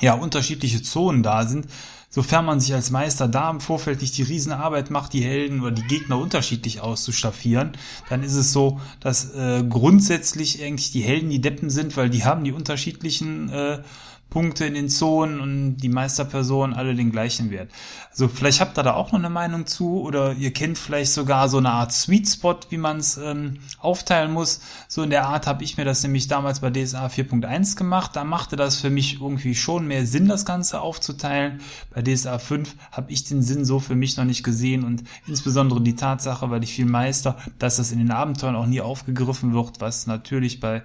ja 0.00 0.14
unterschiedliche 0.14 0.82
Zonen 0.82 1.22
da 1.22 1.46
sind, 1.46 1.66
sofern 2.08 2.46
man 2.46 2.60
sich 2.60 2.72
als 2.72 2.90
Meister 2.90 3.28
da 3.28 3.50
im 3.50 3.60
Vorfeld 3.60 4.00
nicht 4.00 4.16
die 4.16 4.22
Riesenarbeit 4.22 4.90
macht, 4.90 5.12
die 5.12 5.22
Helden 5.22 5.60
oder 5.60 5.72
die 5.72 5.86
Gegner 5.86 6.18
unterschiedlich 6.18 6.80
auszustaffieren, 6.80 7.72
dann 8.08 8.22
ist 8.22 8.34
es 8.34 8.52
so, 8.52 8.80
dass 9.00 9.34
äh, 9.34 9.64
grundsätzlich 9.68 10.62
eigentlich 10.62 10.92
die 10.92 11.02
Helden 11.02 11.28
die 11.28 11.42
Deppen 11.42 11.68
sind, 11.68 11.96
weil 11.96 12.08
die 12.08 12.24
haben 12.24 12.44
die 12.44 12.52
unterschiedlichen 12.52 13.50
äh, 13.50 13.82
Punkte 14.28 14.66
in 14.66 14.74
den 14.74 14.88
Zonen 14.88 15.40
und 15.40 15.76
die 15.78 15.88
Meisterpersonen 15.88 16.74
alle 16.76 16.94
den 16.94 17.12
gleichen 17.12 17.50
Wert. 17.50 17.70
Also 18.10 18.28
vielleicht 18.28 18.60
habt 18.60 18.78
ihr 18.78 18.82
da 18.82 18.94
auch 18.94 19.12
noch 19.12 19.18
eine 19.18 19.30
Meinung 19.30 19.66
zu 19.66 20.00
oder 20.00 20.34
ihr 20.34 20.52
kennt 20.52 20.78
vielleicht 20.78 21.12
sogar 21.12 21.48
so 21.48 21.58
eine 21.58 21.70
Art 21.70 21.92
Sweet 21.92 22.28
Spot, 22.28 22.58
wie 22.68 22.76
man 22.76 22.98
es 22.98 23.16
ähm, 23.16 23.58
aufteilen 23.78 24.32
muss. 24.32 24.60
So 24.88 25.02
in 25.02 25.10
der 25.10 25.26
Art 25.26 25.46
habe 25.46 25.62
ich 25.64 25.76
mir 25.76 25.84
das 25.84 26.02
nämlich 26.02 26.28
damals 26.28 26.60
bei 26.60 26.70
DSA 26.70 27.06
4.1 27.06 27.76
gemacht. 27.76 28.10
Da 28.14 28.24
machte 28.24 28.56
das 28.56 28.76
für 28.76 28.90
mich 28.90 29.20
irgendwie 29.20 29.54
schon 29.54 29.86
mehr 29.86 30.06
Sinn, 30.06 30.28
das 30.28 30.44
Ganze 30.44 30.80
aufzuteilen. 30.80 31.60
Bei 31.94 32.02
DSA 32.02 32.38
5 32.38 32.74
habe 32.90 33.12
ich 33.12 33.24
den 33.24 33.42
Sinn 33.42 33.64
so 33.64 33.78
für 33.78 33.94
mich 33.94 34.16
noch 34.16 34.24
nicht 34.24 34.42
gesehen 34.42 34.84
und 34.84 35.04
insbesondere 35.26 35.80
die 35.80 35.96
Tatsache, 35.96 36.50
weil 36.50 36.64
ich 36.64 36.74
viel 36.74 36.86
Meister, 36.86 37.36
dass 37.58 37.76
das 37.76 37.92
in 37.92 37.98
den 37.98 38.10
Abenteuern 38.10 38.56
auch 38.56 38.66
nie 38.66 38.80
aufgegriffen 38.80 39.54
wird, 39.54 39.80
was 39.80 40.06
natürlich 40.06 40.60
bei 40.60 40.82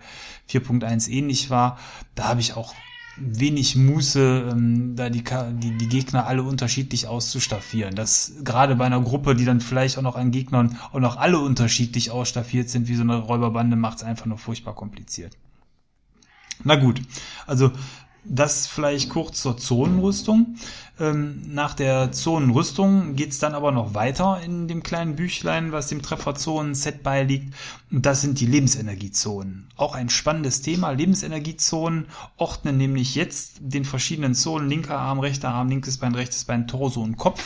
4.1 0.50 1.10
ähnlich 1.10 1.50
war. 1.50 1.80
Da 2.16 2.28
habe 2.28 2.40
ich 2.40 2.56
auch 2.56 2.74
wenig 3.18 3.76
Muße, 3.76 4.50
ähm, 4.52 4.96
da 4.96 5.10
die, 5.10 5.24
die, 5.24 5.78
die 5.78 5.88
Gegner 5.90 6.28
alle 6.28 6.44
unterschiedlich 6.44 7.08
auszustaffieren. 7.08 7.96
Das 7.96 8.34
gerade 8.44 8.76
bei 8.76 8.86
einer 8.86 9.02
Gruppe, 9.02 9.36
die 9.36 9.46
dann 9.46 9.62
vielleicht 9.62 9.98
auch 9.98 10.02
noch 10.02 10.16
an 10.16 10.32
Gegnern 10.32 10.78
auch 10.92 11.00
noch 11.00 11.18
alle 11.18 11.40
unterschiedlich 11.40 12.12
ausstaffiert 12.12 12.70
sind, 12.70 12.88
wie 12.88 12.96
so 12.96 13.04
eine 13.04 13.18
Räuberbande, 13.18 13.76
macht 13.76 13.98
es 13.98 14.04
einfach 14.04 14.26
nur 14.26 14.38
furchtbar 14.38 14.76
kompliziert. 14.76 15.38
Na 16.64 16.76
gut, 16.76 17.02
also 17.48 17.72
das 18.24 18.68
vielleicht 18.68 19.10
kurz 19.10 19.42
zur 19.42 19.58
Zonenrüstung. 19.58 20.56
Ähm, 21.00 21.42
nach 21.48 21.74
der 21.74 22.12
Zonenrüstung 22.12 23.16
geht's 23.16 23.40
dann 23.40 23.56
aber 23.56 23.72
noch 23.72 23.96
weiter 23.96 24.40
in 24.46 24.68
dem 24.68 24.84
kleinen 24.84 25.16
Büchlein, 25.16 25.72
was 25.72 25.88
dem 25.88 26.04
Trefferzonen-Set 26.04 27.02
beiliegt. 27.02 27.54
Und 27.90 28.06
das 28.06 28.22
sind 28.22 28.40
die 28.40 28.46
Lebensenergiezonen. 28.46 29.68
Auch 29.76 29.96
ein 29.96 30.10
spannendes 30.10 30.62
Thema. 30.62 30.92
Lebensenergiezonen 30.92 32.06
ordnen 32.38 32.78
nämlich 32.78 33.16
jetzt 33.16 33.58
den 33.60 33.86
verschiedenen 33.86 34.36
Zonen, 34.36 34.70
linker 34.70 35.00
Arm, 35.00 35.20
rechter 35.20 35.50
Arm, 35.50 35.70
linkes 35.70 35.98
Bein, 35.98 36.14
rechtes 36.14 36.46
Bein, 36.46 36.68
Torso 36.68 37.02
und 37.02 37.18
Kopf, 37.18 37.44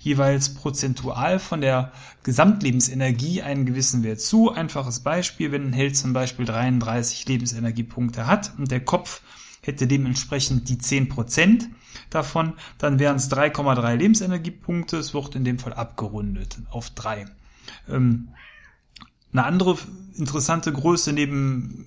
jeweils 0.00 0.54
prozentual 0.54 1.38
von 1.38 1.60
der 1.60 1.92
Gesamtlebensenergie 2.24 3.42
einen 3.42 3.66
gewissen 3.66 4.02
Wert 4.02 4.20
zu. 4.20 4.50
Einfaches 4.50 5.00
Beispiel, 5.00 5.52
wenn 5.52 5.68
ein 5.68 5.72
Held 5.72 5.96
zum 5.96 6.12
Beispiel 6.12 6.46
33 6.46 7.28
Lebensenergiepunkte 7.28 8.26
hat 8.26 8.52
und 8.58 8.72
der 8.72 8.80
Kopf 8.80 9.22
hätte 9.62 9.86
dementsprechend 9.86 10.68
die 10.68 10.76
10% 10.76 11.66
davon, 12.10 12.54
dann 12.78 12.98
wären 12.98 13.16
es 13.16 13.30
3,3 13.30 13.96
Lebensenergiepunkte. 13.96 14.96
Es 14.98 15.14
wird 15.14 15.34
in 15.34 15.44
dem 15.44 15.58
Fall 15.58 15.74
abgerundet 15.74 16.58
auf 16.70 16.90
3. 16.90 17.26
Ähm, 17.88 18.28
eine 19.32 19.44
andere 19.44 19.76
interessante 20.16 20.72
Größe 20.72 21.12
neben 21.12 21.86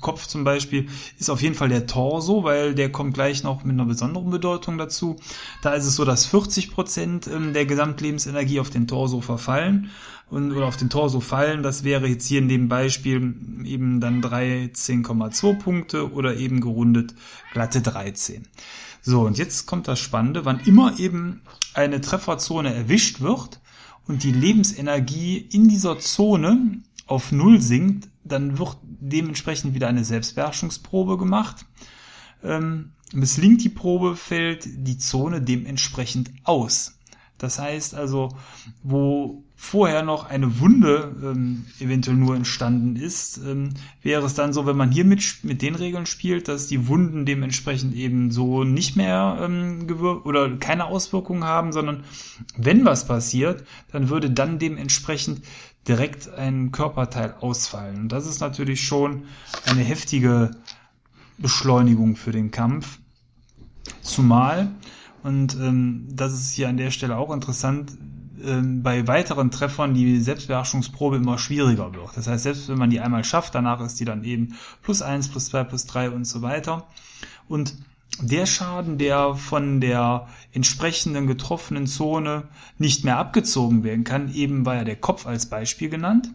Kopf 0.00 0.26
zum 0.26 0.42
Beispiel 0.44 0.88
ist 1.18 1.30
auf 1.30 1.40
jeden 1.40 1.54
Fall 1.54 1.68
der 1.68 1.86
Torso, 1.86 2.42
weil 2.42 2.74
der 2.74 2.90
kommt 2.90 3.14
gleich 3.14 3.44
noch 3.44 3.62
mit 3.62 3.74
einer 3.74 3.84
besonderen 3.84 4.30
Bedeutung 4.30 4.78
dazu. 4.78 5.16
Da 5.62 5.74
ist 5.74 5.86
es 5.86 5.94
so, 5.94 6.04
dass 6.04 6.26
40 6.26 6.72
Prozent 6.72 7.28
ähm, 7.28 7.52
der 7.52 7.66
Gesamtlebensenergie 7.66 8.60
auf 8.60 8.70
den 8.70 8.88
Torso 8.88 9.20
verfallen 9.20 9.90
und, 10.34 10.50
oder 10.52 10.66
auf 10.66 10.76
den 10.76 10.90
Torso 10.90 11.20
fallen. 11.20 11.62
Das 11.62 11.84
wäre 11.84 12.08
jetzt 12.08 12.26
hier 12.26 12.40
in 12.40 12.48
dem 12.48 12.68
Beispiel 12.68 13.34
eben 13.64 14.00
dann 14.00 14.20
13,2 14.20 15.58
Punkte 15.60 16.12
oder 16.12 16.36
eben 16.36 16.60
gerundet 16.60 17.14
glatte 17.52 17.80
13. 17.80 18.48
So, 19.00 19.22
und 19.22 19.38
jetzt 19.38 19.66
kommt 19.66 19.86
das 19.86 20.00
Spannende, 20.00 20.44
wann 20.44 20.58
immer 20.60 20.98
eben 20.98 21.42
eine 21.72 22.00
Trefferzone 22.00 22.74
erwischt 22.74 23.20
wird 23.20 23.60
und 24.08 24.24
die 24.24 24.32
Lebensenergie 24.32 25.36
in 25.36 25.68
dieser 25.68 26.00
Zone 26.00 26.80
auf 27.06 27.30
Null 27.30 27.60
sinkt, 27.60 28.08
dann 28.24 28.58
wird 28.58 28.76
dementsprechend 28.82 29.74
wieder 29.74 29.86
eine 29.86 30.04
Selbstbeherrschungsprobe 30.04 31.16
gemacht. 31.16 31.64
Ähm, 32.42 32.92
misslingt 33.12 33.62
die 33.62 33.68
Probe, 33.68 34.16
fällt 34.16 34.64
die 34.66 34.98
Zone 34.98 35.42
dementsprechend 35.42 36.30
aus. 36.42 36.98
Das 37.44 37.58
heißt 37.58 37.94
also, 37.94 38.30
wo 38.82 39.44
vorher 39.54 40.02
noch 40.02 40.30
eine 40.30 40.60
Wunde 40.60 41.14
ähm, 41.22 41.66
eventuell 41.78 42.16
nur 42.16 42.34
entstanden 42.34 42.96
ist, 42.96 43.36
ähm, 43.36 43.74
wäre 44.00 44.24
es 44.24 44.32
dann 44.32 44.54
so, 44.54 44.64
wenn 44.64 44.78
man 44.78 44.90
hier 44.90 45.04
mit, 45.04 45.22
mit 45.42 45.60
den 45.60 45.74
Regeln 45.74 46.06
spielt, 46.06 46.48
dass 46.48 46.68
die 46.68 46.88
Wunden 46.88 47.26
dementsprechend 47.26 47.94
eben 47.94 48.30
so 48.30 48.64
nicht 48.64 48.96
mehr 48.96 49.36
ähm, 49.42 49.86
oder 50.24 50.56
keine 50.56 50.86
Auswirkungen 50.86 51.44
haben, 51.44 51.72
sondern 51.72 52.04
wenn 52.56 52.86
was 52.86 53.06
passiert, 53.06 53.64
dann 53.92 54.08
würde 54.08 54.30
dann 54.30 54.58
dementsprechend 54.58 55.42
direkt 55.86 56.32
ein 56.32 56.72
Körperteil 56.72 57.34
ausfallen. 57.40 58.00
Und 58.00 58.08
das 58.08 58.26
ist 58.26 58.40
natürlich 58.40 58.80
schon 58.80 59.24
eine 59.66 59.82
heftige 59.82 60.52
Beschleunigung 61.36 62.16
für 62.16 62.32
den 62.32 62.50
Kampf. 62.50 63.00
Zumal, 64.00 64.70
und 65.24 65.54
ähm, 65.54 66.06
das 66.10 66.34
ist 66.34 66.52
hier 66.52 66.68
an 66.68 66.76
der 66.76 66.90
Stelle 66.90 67.16
auch 67.16 67.32
interessant, 67.32 67.92
ähm, 68.44 68.82
bei 68.82 69.06
weiteren 69.06 69.50
Treffern 69.50 69.94
die 69.94 70.20
Selbstbeherrschungsprobe 70.20 71.16
immer 71.16 71.38
schwieriger 71.38 71.94
wird. 71.94 72.14
Das 72.14 72.26
heißt, 72.26 72.42
selbst 72.42 72.68
wenn 72.68 72.76
man 72.76 72.90
die 72.90 73.00
einmal 73.00 73.24
schafft, 73.24 73.54
danach 73.54 73.80
ist 73.80 73.98
die 73.98 74.04
dann 74.04 74.22
eben 74.22 74.54
plus 74.82 75.00
eins, 75.00 75.28
plus 75.28 75.46
zwei, 75.46 75.64
plus 75.64 75.86
drei 75.86 76.10
und 76.10 76.26
so 76.26 76.42
weiter. 76.42 76.86
Und 77.48 77.74
der 78.20 78.46
Schaden, 78.46 78.98
der 78.98 79.34
von 79.34 79.80
der 79.80 80.28
entsprechenden 80.52 81.26
getroffenen 81.26 81.86
Zone 81.86 82.44
nicht 82.78 83.04
mehr 83.04 83.18
abgezogen 83.18 83.84
werden 83.84 84.04
kann, 84.04 84.32
eben 84.32 84.64
war 84.66 84.76
ja 84.76 84.84
der 84.84 84.96
Kopf 84.96 85.26
als 85.26 85.46
Beispiel 85.46 85.88
genannt, 85.88 86.30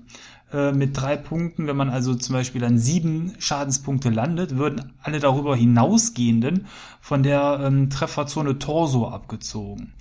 äh, 0.51 0.71
mit 0.71 0.99
drei 0.99 1.15
Punkten. 1.15 1.67
Wenn 1.67 1.77
man 1.77 1.89
also 1.89 2.15
zum 2.15 2.33
Beispiel 2.33 2.63
an 2.63 2.77
sieben 2.77 3.33
Schadenspunkte 3.39 4.09
landet, 4.09 4.57
würden 4.57 4.93
alle 5.01 5.19
darüber 5.19 5.55
hinausgehenden 5.55 6.67
von 7.01 7.23
der 7.23 7.61
ähm, 7.63 7.89
Trefferzone 7.89 8.59
Torso 8.59 9.07
abgezogen. 9.07 9.93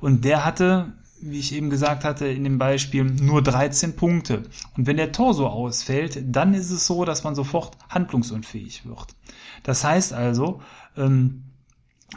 Und 0.00 0.24
der 0.24 0.44
hatte 0.44 0.92
wie 1.22 1.38
ich 1.38 1.54
eben 1.54 1.70
gesagt 1.70 2.04
hatte, 2.04 2.26
in 2.26 2.44
dem 2.44 2.58
Beispiel 2.58 3.04
nur 3.04 3.42
13 3.42 3.96
Punkte. 3.96 4.42
Und 4.76 4.86
wenn 4.86 4.96
der 4.96 5.12
Torso 5.12 5.46
ausfällt, 5.46 6.22
dann 6.24 6.54
ist 6.54 6.70
es 6.70 6.86
so, 6.86 7.04
dass 7.04 7.24
man 7.24 7.34
sofort 7.34 7.76
handlungsunfähig 7.88 8.86
wird. 8.86 9.14
Das 9.62 9.84
heißt 9.84 10.12
also, 10.12 10.62
ähm, 10.96 11.44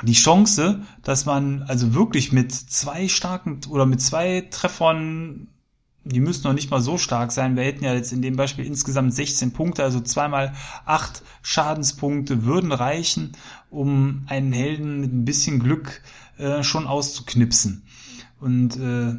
die 0.01 0.13
Chance, 0.13 0.81
dass 1.03 1.25
man 1.25 1.63
also 1.63 1.93
wirklich 1.93 2.31
mit 2.31 2.51
zwei 2.51 3.07
starken 3.07 3.59
oder 3.69 3.85
mit 3.85 4.01
zwei 4.01 4.41
Treffern, 4.49 5.47
die 6.03 6.19
müssen 6.19 6.47
noch 6.47 6.53
nicht 6.53 6.71
mal 6.71 6.81
so 6.81 6.97
stark 6.97 7.31
sein, 7.31 7.55
wir 7.55 7.63
hätten 7.63 7.83
ja 7.83 7.93
jetzt 7.93 8.11
in 8.11 8.21
dem 8.21 8.35
Beispiel 8.35 8.65
insgesamt 8.65 9.13
16 9.13 9.53
Punkte, 9.53 9.83
also 9.83 10.01
zweimal 10.01 10.53
acht 10.85 11.21
Schadenspunkte 11.43 12.43
würden 12.43 12.71
reichen, 12.71 13.33
um 13.69 14.23
einen 14.27 14.51
Helden 14.51 14.99
mit 14.99 15.13
ein 15.13 15.25
bisschen 15.25 15.59
Glück 15.59 16.01
äh, 16.37 16.63
schon 16.63 16.87
auszuknipsen. 16.87 17.83
Und 18.43 18.75
äh, 18.75 19.15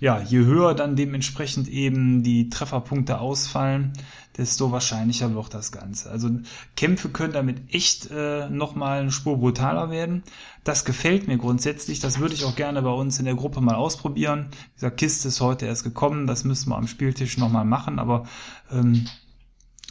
ja, 0.00 0.18
je 0.18 0.38
höher 0.38 0.74
dann 0.74 0.96
dementsprechend 0.96 1.68
eben 1.68 2.22
die 2.22 2.48
Trefferpunkte 2.48 3.20
ausfallen, 3.20 3.92
desto 4.38 4.72
wahrscheinlicher 4.72 5.34
wird 5.34 5.52
das 5.52 5.72
Ganze. 5.72 6.10
Also 6.10 6.30
Kämpfe 6.74 7.10
können 7.10 7.34
damit 7.34 7.74
echt 7.74 8.10
äh, 8.10 8.48
nochmal 8.48 9.02
eine 9.02 9.12
Spur 9.12 9.36
brutaler 9.36 9.90
werden. 9.90 10.22
Das 10.64 10.86
gefällt 10.86 11.28
mir 11.28 11.36
grundsätzlich. 11.36 12.00
Das 12.00 12.18
würde 12.18 12.32
ich 12.32 12.44
auch 12.44 12.56
gerne 12.56 12.80
bei 12.80 12.90
uns 12.90 13.18
in 13.18 13.26
der 13.26 13.34
Gruppe 13.34 13.60
mal 13.60 13.74
ausprobieren. 13.74 14.48
Dieser 14.76 14.90
Kiste 14.90 15.28
ist 15.28 15.42
heute 15.42 15.66
erst 15.66 15.84
gekommen. 15.84 16.26
Das 16.26 16.44
müssen 16.44 16.70
wir 16.70 16.78
am 16.78 16.86
Spieltisch 16.88 17.36
nochmal 17.36 17.66
machen. 17.66 17.98
Aber 17.98 18.24
ähm, 18.70 19.06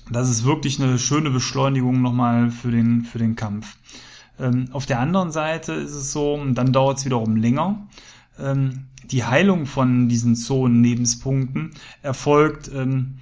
das 0.10 0.28
ist 0.28 0.44
wirklich 0.44 0.82
eine 0.82 0.98
schöne 0.98 1.30
Beschleunigung 1.30 2.02
nochmal 2.02 2.50
für 2.50 2.72
den, 2.72 3.04
für 3.04 3.20
den 3.20 3.36
Kampf. 3.36 3.78
Ähm, 4.40 4.70
auf 4.72 4.88
der 4.88 5.00
anderen 5.00 5.32
Seite 5.32 5.74
ist 5.74 5.94
es 5.94 6.12
so, 6.12 6.44
dann 6.54 6.74
dauert 6.74 6.98
es 6.98 7.06
wiederum 7.06 7.36
länger 7.36 7.88
ähm, 8.40 8.88
die 9.04 9.24
Heilung 9.24 9.66
von 9.66 10.08
diesen 10.08 10.36
Zonen-Nebenspunkten 10.36 11.72
erfolgt 12.02 12.72
ähm, 12.74 13.20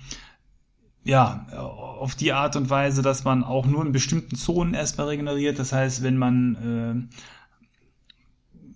ja 1.03 1.47
auf 1.53 2.15
die 2.15 2.33
Art 2.33 2.55
und 2.55 2.69
Weise, 2.69 3.01
dass 3.01 3.23
man 3.23 3.43
auch 3.43 3.65
nur 3.65 3.85
in 3.85 3.91
bestimmten 3.91 4.35
Zonen 4.35 4.73
erstmal 4.73 5.07
regeneriert. 5.07 5.59
Das 5.59 5.73
heißt, 5.73 6.03
wenn 6.03 6.17
man 6.17 7.09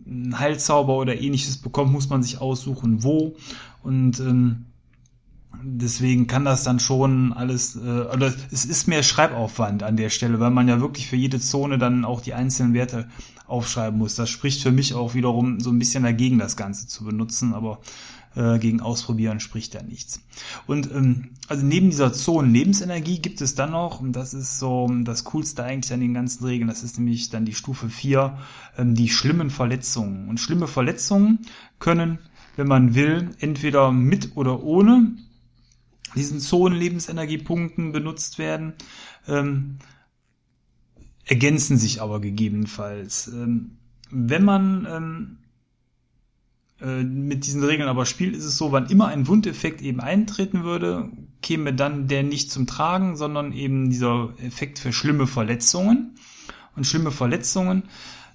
äh, 0.06 0.10
einen 0.10 0.40
Heilzauber 0.40 0.98
oder 0.98 1.20
ähnliches 1.20 1.58
bekommt, 1.58 1.92
muss 1.92 2.10
man 2.10 2.24
sich 2.24 2.40
aussuchen, 2.42 3.04
wo. 3.04 3.36
Und 3.82 4.20
ähm, 4.20 4.66
deswegen 5.62 6.28
kann 6.28 6.46
das 6.46 6.64
dann 6.64 6.80
schon 6.80 7.34
alles, 7.34 7.76
äh, 7.76 7.80
oder 7.80 8.34
es 8.52 8.66
ist 8.66 8.88
mehr 8.88 9.04
Schreibaufwand 9.04 9.84
an 9.84 9.98
der 9.98 10.10
Stelle, 10.10 10.40
weil 10.40 10.52
man 10.52 10.68
ja 10.68 10.82
wirklich 10.82 11.08
für 11.08 11.16
jede 11.16 11.40
Zone 11.40 11.78
dann 11.78 12.06
auch 12.06 12.22
die 12.22 12.34
einzelnen 12.34 12.74
Werte 12.74 13.08
aufschreiben 13.48 14.00
muss. 14.00 14.16
Das 14.16 14.30
spricht 14.30 14.62
für 14.62 14.72
mich 14.72 14.94
auch 14.94 15.14
wiederum 15.14 15.60
so 15.60 15.70
ein 15.70 15.80
bisschen 15.80 16.04
dagegen, 16.04 16.40
das 16.40 16.56
Ganze 16.56 16.88
zu 16.88 17.04
benutzen, 17.04 17.54
aber 17.54 17.80
äh, 18.36 18.58
gegen 18.60 18.82
Ausprobieren 18.82 19.40
spricht 19.40 19.74
ja 19.74 19.84
nichts. 19.84 20.22
Und 20.66 20.92
ähm, 20.92 21.30
also 21.48 21.66
neben 21.66 21.90
dieser 21.90 22.14
Zonen 22.14 22.54
Lebensenergie 22.54 23.20
gibt 23.20 23.42
es 23.42 23.56
dann 23.56 23.72
noch, 23.72 24.00
und 24.00 24.14
das 24.14 24.34
ist 24.34 24.60
so 24.60 24.90
das 25.04 25.24
Coolste 25.26 25.64
eigentlich 25.64 25.94
an 25.94 26.00
den 26.00 26.14
ganzen 26.14 26.46
Regeln, 26.46 26.68
das 26.68 26.84
ist 26.84 26.98
nämlich 26.98 27.30
dann 27.30 27.46
die 27.46 27.54
Stufe 27.54 27.90
4, 27.90 28.38
ähm, 28.78 28.96
die 28.96 29.10
schlimmen 29.10 29.50
Verletzungen. 29.50 30.30
Und 30.30 30.40
schlimme 30.40 30.68
Verletzungen 30.68 31.40
können, 31.80 32.20
wenn 32.56 32.68
man 32.68 32.96
will, 32.96 33.32
entweder 33.40 33.92
mit 33.92 34.36
oder 34.36 34.64
ohne 34.64 35.14
diesen 36.16 36.40
Zonen 36.40 36.78
Lebensenergiepunkten 36.78 37.92
benutzt 37.92 38.38
werden. 38.38 38.74
Ähm, 39.28 39.78
ergänzen 41.26 41.78
sich 41.78 42.02
aber 42.02 42.20
gegebenenfalls. 42.20 43.28
Ähm, 43.28 43.78
wenn 44.10 44.44
man 44.44 44.88
ähm, 44.90 45.38
äh, 46.82 47.04
mit 47.04 47.46
diesen 47.46 47.64
Regeln 47.64 47.88
aber 47.88 48.06
spielt, 48.06 48.36
ist 48.36 48.46
es 48.46 48.58
so, 48.58 48.72
wann 48.72 48.88
immer 48.88 49.08
ein 49.08 49.28
Wundeffekt 49.28 49.82
eben 49.82 50.02
eintreten 50.02 50.64
würde, 50.64 51.10
käme 51.42 51.74
dann 51.74 52.08
der 52.08 52.24
nicht 52.24 52.52
zum 52.52 52.68
Tragen, 52.68 53.16
sondern 53.16 53.54
eben 53.54 53.90
dieser 53.90 54.34
Effekt 54.40 54.80
für 54.80 54.92
schlimme 54.94 55.28
Verletzungen. 55.28 56.16
Und 56.76 56.88
schlimme 56.88 57.12
Verletzungen 57.12 57.84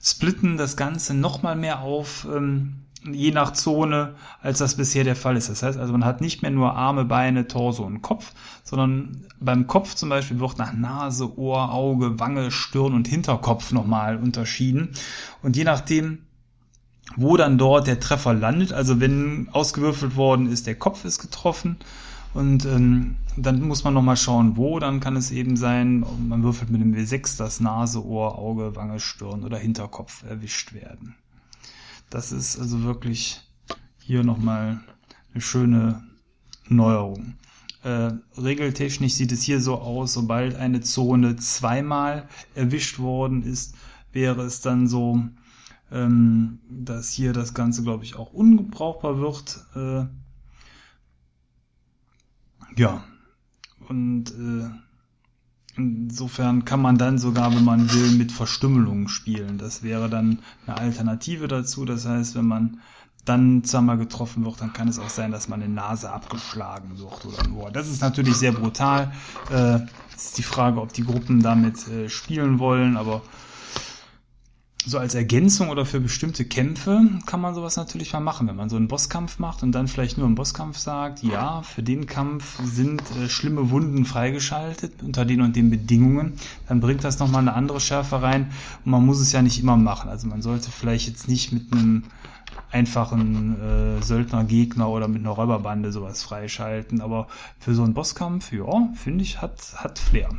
splitten 0.01 0.57
das 0.57 0.77
Ganze 0.77 1.15
nochmal 1.15 1.57
mehr 1.57 1.81
auf, 1.81 2.27
ähm, 2.33 2.85
je 3.05 3.31
nach 3.31 3.53
Zone, 3.53 4.15
als 4.43 4.59
das 4.59 4.77
bisher 4.77 5.05
der 5.05 5.17
Fall 5.17 5.37
ist. 5.37 5.49
Das 5.49 5.63
heißt 5.63 5.79
also, 5.79 5.93
man 5.93 6.05
hat 6.05 6.21
nicht 6.21 6.43
mehr 6.43 6.51
nur 6.51 6.75
Arme, 6.75 7.05
Beine, 7.05 7.47
Torso 7.47 7.85
und 7.85 8.03
Kopf, 8.03 8.33
sondern 8.65 9.25
beim 9.41 9.67
Kopf 9.67 9.95
zum 9.95 10.09
Beispiel 10.09 10.41
wird 10.41 10.59
nach 10.59 10.73
Nase, 10.73 11.39
Ohr, 11.39 11.73
Auge, 11.73 12.19
Wange, 12.19 12.51
Stirn 12.51 12.95
und 12.95 13.09
Hinterkopf 13.09 13.73
nochmal 13.73 14.17
unterschieden. 14.17 14.91
Und 15.43 15.57
je 15.57 15.65
nachdem, 15.65 16.19
wo 17.17 17.37
dann 17.37 17.59
dort 17.59 17.87
der 17.87 18.01
Treffer 18.01 18.35
landet, 18.35 18.73
also 18.73 19.01
wenn 19.01 19.49
ausgewürfelt 19.53 20.17
worden 20.17 20.51
ist, 20.51 20.67
der 20.67 20.75
Kopf 20.75 21.05
ist 21.05 21.21
getroffen, 21.21 21.77
und 22.35 22.67
ähm, 22.67 23.17
dann 23.37 23.63
muss 23.63 23.85
man 23.85 23.95
nochmal 23.95 24.17
schauen, 24.17 24.57
wo. 24.57 24.79
Dann 24.79 25.01
kann 25.01 25.17
es 25.17 25.31
eben 25.31 25.57
sein, 25.57 26.05
man 26.29 26.43
würfelt 26.43 26.71
mit 26.71 26.81
dem 26.81 26.95
W6, 26.95 27.39
dass 27.39 27.61
Nase, 27.61 28.05
Ohr, 28.05 28.39
Auge, 28.39 28.77
Wange, 28.77 29.01
Stirn 29.01 29.45
oder 29.45 29.59
Hinterkopf 29.59 30.25
erwischt 30.25 30.75
werden. 30.75 31.17
Das 32.11 32.33
ist 32.33 32.59
also 32.59 32.83
wirklich 32.85 33.41
hier 33.99 34.25
nochmal 34.25 34.81
eine 35.33 35.41
schöne 35.41 36.03
Neuerung. 36.69 37.35
Äh, 37.83 38.13
regeltechnisch 38.37 39.15
sieht 39.15 39.33
es 39.33 39.43
hier 39.43 39.61
so 39.61 39.77
aus, 39.77 40.15
sobald 40.15 40.57
eine 40.57 40.81
Zone 40.81 41.37
zweimal 41.37 42.29
erwischt 42.55 42.99
worden 42.99 43.43
ist, 43.43 43.77
wäre 44.13 44.43
es 44.43 44.61
dann 44.61 44.89
so, 44.89 45.23
ähm, 45.93 46.59
dass 46.69 47.11
hier 47.11 47.33
das 47.33 47.55
Ganze, 47.55 47.83
glaube 47.83 48.05
ich, 48.05 48.17
auch 48.17 48.33
ungebrauchbar 48.33 49.19
wird. 49.21 49.65
Äh, 49.77 50.07
ja, 52.77 53.05
und 53.89 54.31
äh, 54.31 54.71
Insofern 55.77 56.65
kann 56.65 56.83
man 56.83 56.99
dann 56.99 57.19
sogar, 57.19 57.55
wenn 57.55 57.65
man 57.65 57.93
will, 57.93 58.11
mit 58.13 58.33
Verstümmelung 58.33 59.09
spielen. 59.09 59.59
Das 59.59 59.83
wäre 59.83 60.09
dann 60.11 60.41
eine 60.67 60.77
Alternative 60.77 61.47
dazu. 61.47 61.85
Das 61.85 62.05
heißt, 62.07 62.35
wenn 62.35 62.47
man 62.47 62.79
dann 63.25 63.63
zweimal 63.63 63.99
getroffen 63.99 64.45
wird, 64.45 64.61
dann 64.61 64.73
kann 64.73 64.89
es 64.89 64.99
auch 64.99 65.11
sein, 65.11 65.31
dass 65.31 65.49
man 65.49 65.63
eine 65.63 65.73
Nase 65.73 66.11
abgeschlagen 66.11 66.99
wird 66.99 67.25
oder 67.27 67.39
ein 67.45 67.53
Ohr. 67.53 67.71
Das 67.71 67.89
ist 67.89 68.01
natürlich 68.01 68.35
sehr 68.37 68.53
brutal. 68.53 69.13
Äh, 69.51 69.81
ist 70.17 70.39
die 70.39 70.43
Frage, 70.43 70.81
ob 70.81 70.93
die 70.93 71.05
Gruppen 71.05 71.43
damit 71.43 71.87
äh, 71.89 72.09
spielen 72.09 72.59
wollen, 72.59 72.97
aber 72.97 73.23
so 74.89 74.99
als 74.99 75.15
Ergänzung 75.15 75.69
oder 75.69 75.85
für 75.85 76.01
bestimmte 76.01 76.47
Kämpfe 76.47 77.03
kann 77.27 77.43
man 77.43 77.55
sowas 77.55 77.77
natürlich 77.77 78.15
mal 78.15 78.21
machen. 78.21 78.49
Wenn 78.49 78.57
man 78.57 78.71
so 78.71 78.77
einen 78.77 78.89
Bosskampf 78.89 79.39
macht 79.39 79.63
und 79.63 79.73
dann 79.73 79.87
vielleicht 79.87 80.17
nur 80.17 80.27
im 80.27 80.35
Bosskampf 80.35 80.79
sagt, 80.79 81.23
ja, 81.23 81.61
für 81.61 81.83
den 81.83 82.07
Kampf 82.07 82.59
sind 82.65 83.03
äh, 83.23 83.29
schlimme 83.29 83.69
Wunden 83.71 84.07
freigeschaltet 84.07 85.03
unter 85.03 85.27
den 85.27 85.43
und 85.43 85.57
den 85.57 85.69
Bedingungen, 85.69 86.35
dann 86.69 86.81
bringt 86.81 87.05
das 87.05 87.19
nochmal 87.19 87.43
eine 87.43 87.53
andere 87.53 87.81
Schärfe 87.81 88.23
rein 88.23 88.51
und 88.85 88.93
man 88.93 89.05
muss 89.05 89.21
es 89.21 89.31
ja 89.33 89.43
nicht 89.43 89.61
immer 89.61 89.77
machen. 89.77 90.09
Also 90.09 90.27
man 90.27 90.41
sollte 90.41 90.71
vielleicht 90.71 91.07
jetzt 91.07 91.29
nicht 91.29 91.53
mit 91.53 91.71
einem 91.71 92.05
einfachen 92.71 93.61
äh, 93.61 94.03
Söldnergegner 94.03 94.89
oder 94.89 95.07
mit 95.07 95.21
einer 95.21 95.31
Räuberbande 95.31 95.93
sowas 95.93 96.23
freischalten, 96.23 97.03
aber 97.03 97.29
für 97.59 97.75
so 97.75 97.83
einen 97.83 97.93
Bosskampf, 97.93 98.53
ja, 98.53 98.89
finde 98.95 99.23
ich, 99.23 99.43
hat, 99.43 99.75
hat 99.77 99.99
Flair. 99.99 100.31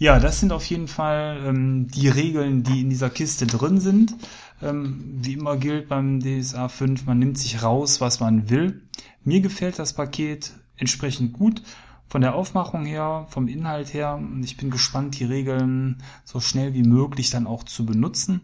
Ja, 0.00 0.18
das 0.18 0.40
sind 0.40 0.50
auf 0.50 0.64
jeden 0.64 0.88
Fall 0.88 1.42
ähm, 1.44 1.86
die 1.88 2.08
Regeln, 2.08 2.62
die 2.62 2.80
in 2.80 2.88
dieser 2.88 3.10
Kiste 3.10 3.46
drin 3.46 3.80
sind. 3.80 4.16
Ähm, 4.62 5.18
wie 5.20 5.34
immer 5.34 5.58
gilt 5.58 5.90
beim 5.90 6.20
DSA 6.20 6.68
5, 6.68 7.04
man 7.04 7.18
nimmt 7.18 7.36
sich 7.36 7.62
raus, 7.62 8.00
was 8.00 8.18
man 8.18 8.48
will. 8.48 8.80
Mir 9.24 9.42
gefällt 9.42 9.78
das 9.78 9.92
Paket 9.92 10.54
entsprechend 10.78 11.34
gut. 11.34 11.62
Von 12.08 12.22
der 12.22 12.34
Aufmachung 12.34 12.86
her, 12.86 13.26
vom 13.28 13.46
Inhalt 13.46 13.92
her. 13.92 14.18
Ich 14.42 14.56
bin 14.56 14.70
gespannt, 14.70 15.20
die 15.20 15.26
Regeln 15.26 16.02
so 16.24 16.40
schnell 16.40 16.72
wie 16.72 16.82
möglich 16.82 17.28
dann 17.28 17.46
auch 17.46 17.64
zu 17.64 17.84
benutzen. 17.84 18.40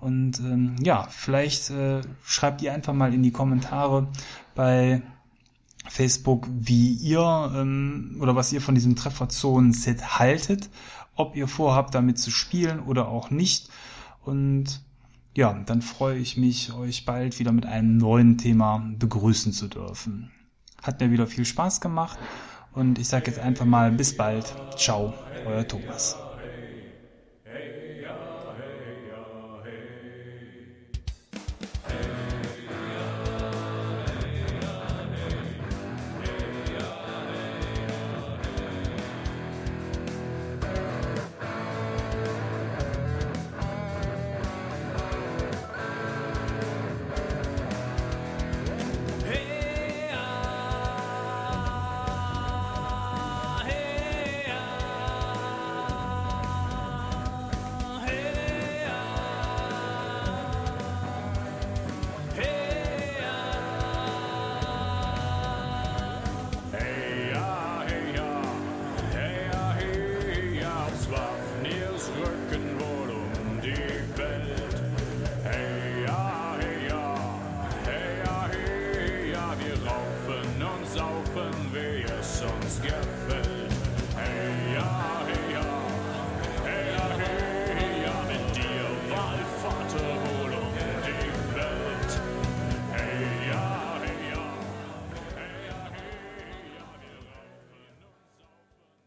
Und 0.00 0.40
ähm, 0.40 0.76
ja, 0.82 1.04
vielleicht 1.08 1.70
äh, 1.70 2.02
schreibt 2.22 2.60
ihr 2.60 2.74
einfach 2.74 2.92
mal 2.92 3.14
in 3.14 3.22
die 3.22 3.32
Kommentare 3.32 4.08
bei 4.54 5.00
Facebook, 5.88 6.46
wie 6.50 6.92
ihr 6.92 7.50
ähm, 7.56 8.18
oder 8.20 8.36
was 8.36 8.52
ihr 8.52 8.60
von 8.60 8.74
diesem 8.74 8.94
Trefferzonen-Set 8.94 10.18
haltet 10.18 10.68
ob 11.18 11.36
ihr 11.36 11.48
vorhabt, 11.48 11.94
damit 11.94 12.18
zu 12.18 12.30
spielen 12.30 12.80
oder 12.80 13.08
auch 13.08 13.30
nicht. 13.30 13.68
Und 14.24 14.80
ja, 15.36 15.52
dann 15.66 15.82
freue 15.82 16.18
ich 16.18 16.36
mich, 16.36 16.72
euch 16.72 17.04
bald 17.04 17.38
wieder 17.38 17.52
mit 17.52 17.66
einem 17.66 17.96
neuen 17.96 18.38
Thema 18.38 18.90
begrüßen 18.98 19.52
zu 19.52 19.68
dürfen. 19.68 20.30
Hat 20.82 21.00
mir 21.00 21.10
wieder 21.10 21.26
viel 21.26 21.44
Spaß 21.44 21.80
gemacht 21.80 22.18
und 22.72 22.98
ich 22.98 23.08
sage 23.08 23.26
jetzt 23.26 23.40
einfach 23.40 23.66
mal 23.66 23.90
bis 23.92 24.16
bald. 24.16 24.54
Ciao, 24.76 25.12
euer 25.46 25.66
Thomas. 25.66 26.16